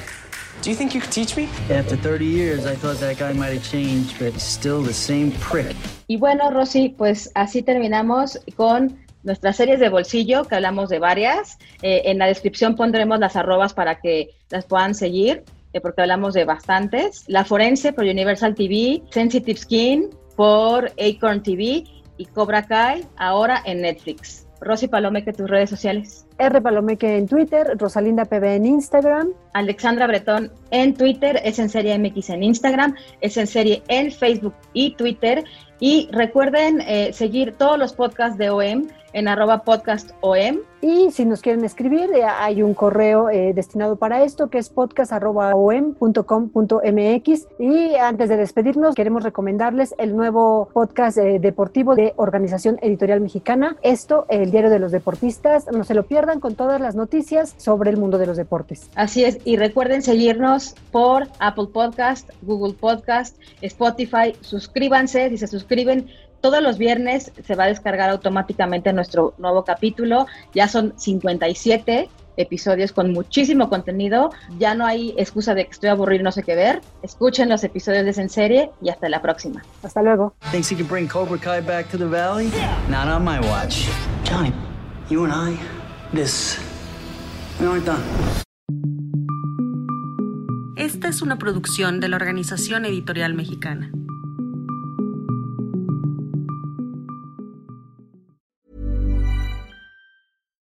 Do 0.62 0.70
you 0.70 0.76
think 0.76 0.94
you 0.94 1.00
could 1.00 1.12
teach 1.12 1.38
me? 1.38 1.48
After 1.70 1.96
30 1.96 2.26
years, 2.26 2.66
I 2.66 2.76
thought 2.76 3.00
that 3.00 3.18
guy 3.18 3.32
might 3.32 3.54
have 3.54 3.64
changed, 3.64 4.20
but 4.20 4.34
he's 4.34 4.44
still 4.44 4.84
the 4.84 4.94
same 4.94 5.32
prick. 5.40 5.76
Y 6.08 6.18
bueno, 6.18 6.52
Rosy, 6.52 6.90
pues 6.90 7.32
así 7.34 7.62
terminamos 7.62 8.38
con 8.58 8.98
nuestras 9.24 9.56
series 9.56 9.80
de 9.80 9.88
bolsillo, 9.88 10.44
que 10.44 10.56
hablamos 10.56 10.90
de 10.90 11.00
varias. 11.00 11.58
Eh, 11.82 12.02
en 12.06 12.18
la 12.18 12.26
descripción 12.26 12.76
pondremos 12.76 13.20
las 13.20 13.38
arrobas 13.38 13.74
para 13.74 14.02
que 14.02 14.32
las 14.50 14.66
puedan 14.66 14.96
seguir, 14.96 15.44
eh, 15.72 15.80
porque 15.80 16.02
hablamos 16.02 16.34
de 16.34 16.44
bastantes. 16.44 17.24
La 17.28 17.46
Forense 17.46 17.94
por 17.94 18.04
Universal 18.04 18.54
TV, 18.54 19.02
Sensitive 19.12 19.58
Skin 19.58 20.10
por 20.36 20.92
Acorn 21.00 21.42
TV 21.42 21.86
y 22.20 22.26
Cobra 22.28 22.68
Kai 22.68 23.06
ahora 23.18 23.64
en 23.66 23.82
Netflix. 23.82 24.46
Rosy 24.62 24.88
Palomeque, 24.88 25.32
tus 25.32 25.50
redes 25.50 25.70
sociales. 25.70 26.28
R 26.38 26.62
Palomeque 26.62 27.18
en 27.18 27.28
Twitter, 27.28 27.76
Rosalinda 27.78 28.26
PB 28.26 28.44
en 28.56 28.66
Instagram. 28.66 29.30
Alexandra 29.54 30.06
Bretón 30.06 30.52
en 30.72 30.94
Twitter, 30.94 31.40
es 31.44 31.60
en 31.60 31.70
serie 31.70 31.98
MX 31.98 32.32
en 32.32 32.44
Instagram, 32.44 32.96
es 33.22 33.38
en 33.38 33.48
serie 33.48 33.82
en 33.88 34.12
Facebook 34.12 34.54
y 34.74 34.96
Twitter. 34.96 35.46
Y 35.80 36.10
recuerden 36.12 36.82
eh, 36.82 37.14
seguir 37.14 37.54
todos 37.54 37.80
los 37.80 37.94
podcasts 37.94 38.38
de 38.38 38.50
OM 38.50 38.88
en 39.14 39.28
arroba 39.28 39.64
podcast 39.64 40.12
OM. 40.22 40.60
Y 40.82 41.12
si 41.12 41.26
nos 41.26 41.42
quieren 41.42 41.66
escribir, 41.66 42.10
eh, 42.14 42.24
hay 42.24 42.64
un 42.64 42.74
correo 42.74 43.30
eh, 43.30 43.52
destinado 43.54 43.98
para 43.98 44.24
esto 44.24 44.50
que 44.50 44.60
es 44.60 44.70
podcast.om.com.mx. 44.70 47.48
Y 47.60 47.96
antes 47.96 48.30
de 48.30 48.38
despedirnos, 48.38 48.96
queremos 48.96 49.24
recomendarles 49.24 49.94
el 49.98 50.16
nuevo 50.16 50.70
podcast 50.74 51.18
eh, 51.18 51.38
deportivo 51.40 51.96
de 51.96 52.14
Organización 52.16 52.80
Editorial 52.82 53.20
Mexicana. 53.20 53.76
Esto, 53.82 54.26
el 54.30 54.52
diario 54.52 54.70
de 54.70 54.80
los 54.80 54.94
deportistas. 54.94 55.68
No 55.70 55.84
se 55.84 55.96
lo 55.96 56.04
pierdan 56.04 56.40
con 56.40 56.56
todas 56.56 56.80
las 56.80 56.96
noticias 56.96 57.56
sobre 57.58 57.90
el 57.90 57.98
mundo 57.98 58.18
de 58.18 58.28
los 58.28 58.38
deportes. 58.38 58.90
Así 58.96 59.26
es. 59.26 59.40
Y 59.44 59.58
recuerden 59.58 60.02
seguirnos 60.02 60.76
por 60.92 61.28
Apple 61.40 61.68
Podcast, 61.74 62.30
Google 62.42 62.74
Podcast, 62.74 63.38
Spotify. 63.62 64.34
Suscríbanse. 64.40 65.30
Si 65.30 65.38
se 65.38 65.48
suscriben, 65.48 66.08
todos 66.42 66.62
los 66.62 66.78
viernes 66.78 67.32
se 67.46 67.56
va 67.56 67.66
a 67.66 67.68
descargar 67.68 68.10
automáticamente 68.10 68.94
nuestro 68.94 69.34
nuevo 69.38 69.64
capítulo. 69.64 70.28
Ya 70.54 70.68
son 70.68 70.94
57 70.98 72.10
episodios 72.38 72.94
con 72.94 73.12
muchísimo 73.12 73.70
contenido. 73.70 74.32
Ya 74.58 74.74
no 74.74 74.86
hay 74.86 75.14
excusa 75.18 75.54
de 75.54 75.66
que 75.66 75.72
estoy 75.72 75.90
aburrido 75.90 76.22
y 76.22 76.24
no 76.24 76.32
sé 76.32 76.44
qué 76.44 76.56
ver. 76.56 76.82
Escuchen 77.04 77.50
los 77.50 77.64
episodios 77.64 78.06
de 78.06 78.22
En 78.22 78.30
Serie 78.30 78.72
y 78.82 78.90
hasta 78.90 79.10
la 79.10 79.22
próxima. 79.22 79.64
Hasta 79.84 80.02
luego. 80.02 80.34
Thinks 80.52 80.72
he 80.72 80.76
can 80.76 80.88
bring 80.88 81.08
Cobra 81.08 81.38
Kai 81.38 81.62
back 81.62 81.90
to 81.92 81.98
the 81.98 82.06
valley? 82.06 82.52
Not 82.90 83.08
on 83.08 83.24
my 83.24 83.40
watch. 83.40 83.88
Johnny, 84.24 84.54
you 85.10 85.26
and 85.26 85.34
I, 85.34 85.58
this, 86.14 86.60
we 87.60 87.68
aren't 87.68 87.86
done. 87.86 88.02
Esta 90.76 91.10
es 91.10 91.22
una 91.22 91.38
producción 91.38 92.00
de 92.00 92.08
la 92.08 92.16
Organización 92.16 92.86
Editorial 92.86 93.34
Mexicana. 93.34 93.92